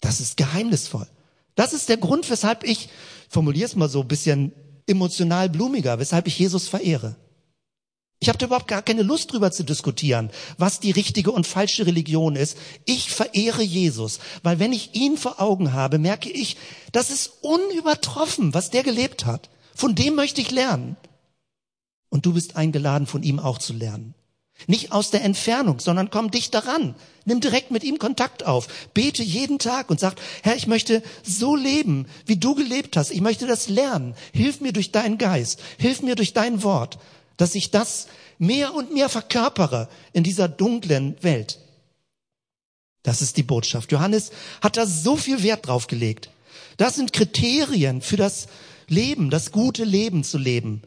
Das 0.00 0.20
ist 0.20 0.36
geheimnisvoll. 0.36 1.08
Das 1.54 1.72
ist 1.72 1.88
der 1.88 1.96
Grund, 1.96 2.28
weshalb 2.28 2.64
ich, 2.64 2.90
formuliere 3.30 3.64
es 3.64 3.74
mal 3.74 3.88
so 3.88 4.02
ein 4.02 4.08
bisschen 4.08 4.52
emotional 4.86 5.48
blumiger, 5.48 5.98
weshalb 5.98 6.26
ich 6.26 6.38
Jesus 6.38 6.68
verehre. 6.68 7.16
Ich 8.22 8.28
habe 8.28 8.44
überhaupt 8.44 8.68
gar 8.68 8.82
keine 8.82 9.02
Lust 9.02 9.32
drüber 9.32 9.50
zu 9.50 9.64
diskutieren, 9.64 10.30
was 10.56 10.78
die 10.78 10.92
richtige 10.92 11.32
und 11.32 11.44
falsche 11.44 11.86
Religion 11.86 12.36
ist. 12.36 12.56
Ich 12.84 13.10
verehre 13.10 13.64
Jesus, 13.64 14.20
weil 14.44 14.60
wenn 14.60 14.72
ich 14.72 14.94
ihn 14.94 15.16
vor 15.16 15.40
Augen 15.40 15.72
habe, 15.72 15.98
merke 15.98 16.30
ich, 16.30 16.56
das 16.92 17.10
ist 17.10 17.32
unübertroffen, 17.40 18.54
was 18.54 18.70
der 18.70 18.84
gelebt 18.84 19.26
hat. 19.26 19.50
Von 19.74 19.96
dem 19.96 20.14
möchte 20.14 20.40
ich 20.40 20.52
lernen. 20.52 20.94
Und 22.10 22.24
du 22.24 22.34
bist 22.34 22.54
eingeladen, 22.54 23.08
von 23.08 23.24
ihm 23.24 23.40
auch 23.40 23.58
zu 23.58 23.72
lernen. 23.72 24.14
Nicht 24.68 24.92
aus 24.92 25.10
der 25.10 25.24
Entfernung, 25.24 25.80
sondern 25.80 26.10
komm 26.10 26.30
dicht 26.30 26.54
daran. 26.54 26.94
Nimm 27.24 27.40
direkt 27.40 27.72
mit 27.72 27.82
ihm 27.82 27.98
Kontakt 27.98 28.46
auf. 28.46 28.68
Bete 28.94 29.24
jeden 29.24 29.58
Tag 29.58 29.90
und 29.90 29.98
sag, 29.98 30.14
Herr, 30.44 30.54
ich 30.54 30.68
möchte 30.68 31.02
so 31.24 31.56
leben, 31.56 32.06
wie 32.26 32.36
du 32.36 32.54
gelebt 32.54 32.96
hast. 32.96 33.10
Ich 33.10 33.20
möchte 33.20 33.48
das 33.48 33.68
lernen. 33.68 34.14
Hilf 34.32 34.60
mir 34.60 34.72
durch 34.72 34.92
deinen 34.92 35.18
Geist. 35.18 35.60
Hilf 35.76 36.02
mir 36.02 36.14
durch 36.14 36.32
dein 36.32 36.62
Wort 36.62 37.00
dass 37.42 37.56
ich 37.56 37.72
das 37.72 38.06
mehr 38.38 38.72
und 38.72 38.94
mehr 38.94 39.08
verkörpere 39.08 39.88
in 40.12 40.22
dieser 40.22 40.48
dunklen 40.48 41.16
Welt. 41.24 41.58
Das 43.02 43.20
ist 43.20 43.36
die 43.36 43.42
Botschaft. 43.42 43.90
Johannes 43.90 44.30
hat 44.60 44.76
da 44.76 44.86
so 44.86 45.16
viel 45.16 45.42
Wert 45.42 45.66
drauf 45.66 45.88
gelegt. 45.88 46.30
Das 46.76 46.94
sind 46.94 47.12
Kriterien 47.12 48.00
für 48.00 48.16
das 48.16 48.46
Leben, 48.86 49.28
das 49.28 49.50
gute 49.50 49.82
Leben 49.82 50.22
zu 50.22 50.38
leben. 50.38 50.82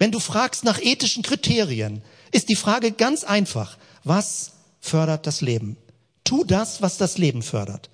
Wenn 0.00 0.10
du 0.10 0.18
fragst 0.18 0.64
nach 0.64 0.82
ethischen 0.82 1.22
Kriterien, 1.22 2.02
ist 2.32 2.48
die 2.48 2.56
Frage 2.56 2.90
ganz 2.90 3.22
einfach. 3.22 3.78
Was 4.02 4.54
fördert 4.80 5.28
das 5.28 5.42
Leben? 5.42 5.76
Tu 6.24 6.42
das, 6.42 6.82
was 6.82 6.98
das 6.98 7.18
Leben 7.18 7.42
fördert. 7.42 7.88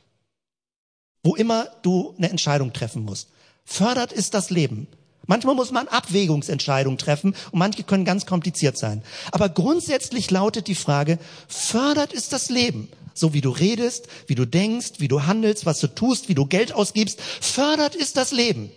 Wo 1.22 1.36
immer 1.36 1.66
du 1.82 2.14
eine 2.16 2.30
Entscheidung 2.30 2.72
treffen 2.72 3.04
musst. 3.04 3.28
Fördert 3.66 4.10
ist 4.10 4.32
das 4.32 4.48
Leben. 4.48 4.86
Manchmal 5.30 5.54
muss 5.54 5.70
man 5.70 5.86
Abwägungsentscheidungen 5.86 6.98
treffen 6.98 7.36
und 7.52 7.58
manche 7.60 7.84
können 7.84 8.04
ganz 8.04 8.26
kompliziert 8.26 8.76
sein. 8.76 9.00
Aber 9.30 9.48
grundsätzlich 9.48 10.28
lautet 10.28 10.66
die 10.66 10.74
Frage, 10.74 11.20
fördert 11.46 12.12
es 12.12 12.28
das 12.28 12.50
Leben? 12.50 12.88
So 13.14 13.32
wie 13.32 13.40
du 13.40 13.50
redest, 13.50 14.08
wie 14.26 14.34
du 14.34 14.44
denkst, 14.44 14.94
wie 14.98 15.06
du 15.06 15.26
handelst, 15.26 15.66
was 15.66 15.78
du 15.78 15.86
tust, 15.86 16.28
wie 16.28 16.34
du 16.34 16.46
Geld 16.46 16.72
ausgibst, 16.72 17.20
fördert 17.40 17.94
es 17.94 18.12
das 18.12 18.32
Leben? 18.32 18.72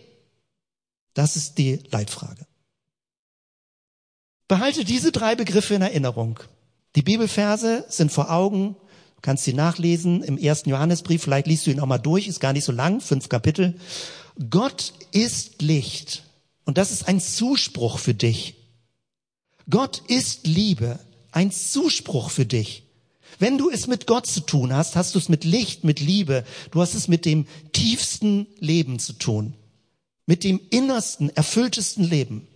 Das 1.16 1.38
ist 1.38 1.58
die 1.58 1.80
Leitfrage. 1.90 2.46
Behalte 4.48 4.86
diese 4.86 5.12
drei 5.12 5.34
Begriffe 5.34 5.74
in 5.74 5.82
Erinnerung. 5.82 6.40
Die 6.96 7.02
Bibelverse 7.02 7.84
sind 7.90 8.12
vor 8.12 8.30
Augen. 8.30 8.76
Du 9.16 9.22
kannst 9.24 9.44
sie 9.46 9.54
nachlesen 9.54 10.22
im 10.22 10.38
ersten 10.38 10.70
Johannesbrief. 10.70 11.24
Vielleicht 11.24 11.48
liest 11.48 11.66
du 11.66 11.72
ihn 11.72 11.80
auch 11.80 11.88
mal 11.88 11.98
durch. 11.98 12.28
Ist 12.28 12.42
gar 12.42 12.54
nicht 12.54 12.66
so 12.66 12.72
lang. 12.72 13.02
Fünf 13.02 13.28
Kapitel. 13.28 13.74
Gott 14.52 14.94
ist 15.12 15.64
Licht 15.64 16.22
und 16.66 16.78
das 16.78 16.92
ist 16.92 17.08
ein 17.08 17.20
Zuspruch 17.20 18.00
für 18.00 18.14
dich. 18.14 18.56
Gott 19.70 20.02
ist 20.08 20.46
Liebe, 20.46 21.00
ein 21.32 21.52
Zuspruch 21.52 22.30
für 22.30 22.46
dich. 22.46 22.84
Wenn 23.40 23.58
du 23.58 23.70
es 23.70 23.88
mit 23.88 24.08
Gott 24.08 24.28
zu 24.28 24.42
tun 24.42 24.74
hast, 24.74 24.96
hast 24.96 25.16
du 25.16 25.20
es 25.20 25.30
mit 25.30 25.44
Licht, 25.44 25.84
mit 25.84 26.00
Liebe. 26.00 26.46
Du 26.72 26.82
hast 26.82 26.94
es 26.94 27.08
mit 27.08 27.26
dem 27.26 27.48
tiefsten 27.72 28.48
Leben 28.60 29.00
zu 29.00 29.14
tun. 29.14 29.54
Mit 30.26 30.44
dem 30.44 30.60
innersten, 30.70 31.30
erfülltesten 31.36 32.04
Leben. 32.04 32.48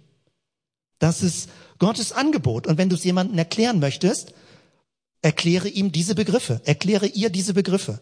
Das 1.00 1.24
ist 1.24 1.50
Gottes 1.80 2.12
Angebot. 2.12 2.67
Und 2.67 2.78
wenn 2.78 2.89
du 2.89 2.96
es 2.96 3.04
jemandem 3.04 3.38
erklären 3.38 3.80
möchtest, 3.80 4.34
erkläre 5.22 5.67
ihm 5.67 5.91
diese 5.91 6.15
Begriffe. 6.15 6.62
Erkläre 6.65 7.08
ihr 7.08 7.30
diese 7.30 7.54
Begriffe. 7.54 8.00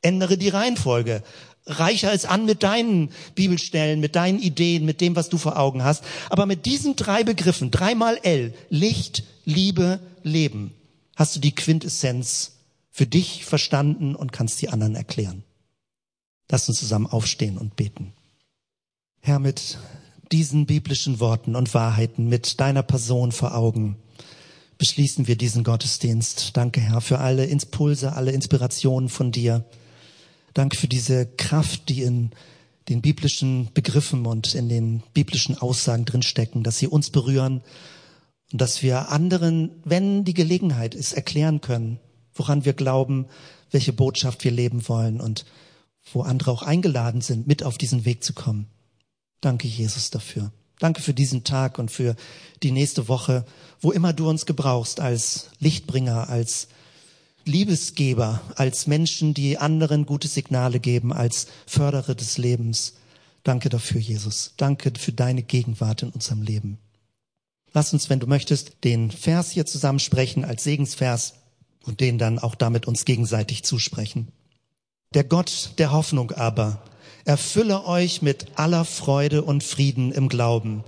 Ändere 0.00 0.38
die 0.38 0.48
Reihenfolge 0.48 1.22
reicher 1.66 2.12
es 2.12 2.24
an 2.24 2.44
mit 2.44 2.62
deinen 2.62 3.10
Bibelstellen, 3.34 4.00
mit 4.00 4.16
deinen 4.16 4.40
Ideen, 4.40 4.84
mit 4.84 5.00
dem, 5.00 5.16
was 5.16 5.28
du 5.28 5.38
vor 5.38 5.58
Augen 5.58 5.82
hast. 5.84 6.04
Aber 6.30 6.46
mit 6.46 6.66
diesen 6.66 6.96
drei 6.96 7.24
Begriffen, 7.24 7.70
dreimal 7.70 8.18
L, 8.22 8.54
Licht, 8.70 9.24
Liebe, 9.44 10.00
Leben, 10.22 10.72
hast 11.16 11.36
du 11.36 11.40
die 11.40 11.54
Quintessenz 11.54 12.52
für 12.90 13.06
dich 13.06 13.44
verstanden 13.44 14.14
und 14.14 14.32
kannst 14.32 14.62
die 14.62 14.68
anderen 14.68 14.94
erklären. 14.94 15.42
Lass 16.48 16.68
uns 16.68 16.78
zusammen 16.78 17.06
aufstehen 17.06 17.58
und 17.58 17.76
beten. 17.76 18.12
Herr, 19.20 19.40
mit 19.40 19.78
diesen 20.32 20.66
biblischen 20.66 21.20
Worten 21.20 21.56
und 21.56 21.74
Wahrheiten, 21.74 22.28
mit 22.28 22.60
deiner 22.60 22.82
Person 22.82 23.32
vor 23.32 23.54
Augen, 23.54 23.96
beschließen 24.78 25.26
wir 25.26 25.36
diesen 25.36 25.64
Gottesdienst. 25.64 26.56
Danke, 26.56 26.80
Herr, 26.80 27.00
für 27.00 27.18
alle 27.18 27.46
Impulse, 27.46 28.12
alle 28.12 28.32
Inspirationen 28.32 29.08
von 29.08 29.32
dir. 29.32 29.64
Danke 30.56 30.78
für 30.78 30.88
diese 30.88 31.26
Kraft, 31.26 31.90
die 31.90 32.00
in 32.00 32.30
den 32.88 33.02
biblischen 33.02 33.68
Begriffen 33.74 34.24
und 34.24 34.54
in 34.54 34.70
den 34.70 35.02
biblischen 35.12 35.58
Aussagen 35.58 36.06
drinstecken, 36.06 36.62
dass 36.62 36.78
sie 36.78 36.86
uns 36.86 37.10
berühren 37.10 37.60
und 38.52 38.60
dass 38.62 38.82
wir 38.82 39.10
anderen, 39.10 39.70
wenn 39.84 40.24
die 40.24 40.32
Gelegenheit 40.32 40.94
ist, 40.94 41.12
erklären 41.12 41.60
können, 41.60 41.98
woran 42.32 42.64
wir 42.64 42.72
glauben, 42.72 43.26
welche 43.70 43.92
Botschaft 43.92 44.44
wir 44.44 44.50
leben 44.50 44.88
wollen 44.88 45.20
und 45.20 45.44
wo 46.10 46.22
andere 46.22 46.52
auch 46.52 46.62
eingeladen 46.62 47.20
sind, 47.20 47.46
mit 47.46 47.62
auf 47.62 47.76
diesen 47.76 48.06
Weg 48.06 48.24
zu 48.24 48.32
kommen. 48.32 48.66
Danke, 49.42 49.68
Jesus, 49.68 50.08
dafür. 50.08 50.52
Danke 50.78 51.02
für 51.02 51.12
diesen 51.12 51.44
Tag 51.44 51.78
und 51.78 51.90
für 51.90 52.16
die 52.62 52.72
nächste 52.72 53.08
Woche, 53.08 53.44
wo 53.82 53.92
immer 53.92 54.14
du 54.14 54.26
uns 54.26 54.46
gebrauchst 54.46 55.00
als 55.00 55.50
Lichtbringer, 55.58 56.30
als 56.30 56.68
Liebesgeber, 57.46 58.40
als 58.56 58.88
Menschen, 58.88 59.32
die 59.32 59.56
anderen 59.56 60.04
gute 60.04 60.26
Signale 60.26 60.80
geben, 60.80 61.12
als 61.12 61.46
Förderer 61.64 62.16
des 62.16 62.38
Lebens. 62.38 62.94
Danke 63.44 63.68
dafür, 63.68 64.00
Jesus. 64.00 64.54
Danke 64.56 64.92
für 64.98 65.12
deine 65.12 65.44
Gegenwart 65.44 66.02
in 66.02 66.10
unserem 66.10 66.42
Leben. 66.42 66.78
Lass 67.72 67.92
uns, 67.92 68.10
wenn 68.10 68.18
du 68.18 68.26
möchtest, 68.26 68.82
den 68.82 69.12
Vers 69.12 69.52
hier 69.52 69.64
zusammen 69.64 70.00
sprechen 70.00 70.44
als 70.44 70.64
Segensvers 70.64 71.34
und 71.84 72.00
den 72.00 72.18
dann 72.18 72.40
auch 72.40 72.56
damit 72.56 72.86
uns 72.86 73.04
gegenseitig 73.04 73.62
zusprechen. 73.62 74.26
Der 75.14 75.22
Gott 75.22 75.70
der 75.78 75.92
Hoffnung 75.92 76.32
aber 76.32 76.82
erfülle 77.24 77.84
euch 77.84 78.22
mit 78.22 78.58
aller 78.58 78.84
Freude 78.84 79.44
und 79.44 79.62
Frieden 79.62 80.10
im 80.10 80.28
Glauben, 80.28 80.82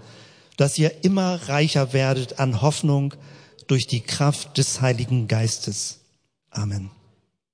dass 0.56 0.76
ihr 0.76 1.04
immer 1.04 1.48
reicher 1.48 1.92
werdet 1.92 2.40
an 2.40 2.62
Hoffnung 2.62 3.14
durch 3.68 3.86
die 3.86 4.00
Kraft 4.00 4.58
des 4.58 4.80
Heiligen 4.80 5.28
Geistes 5.28 5.97
Amen. 6.56 6.97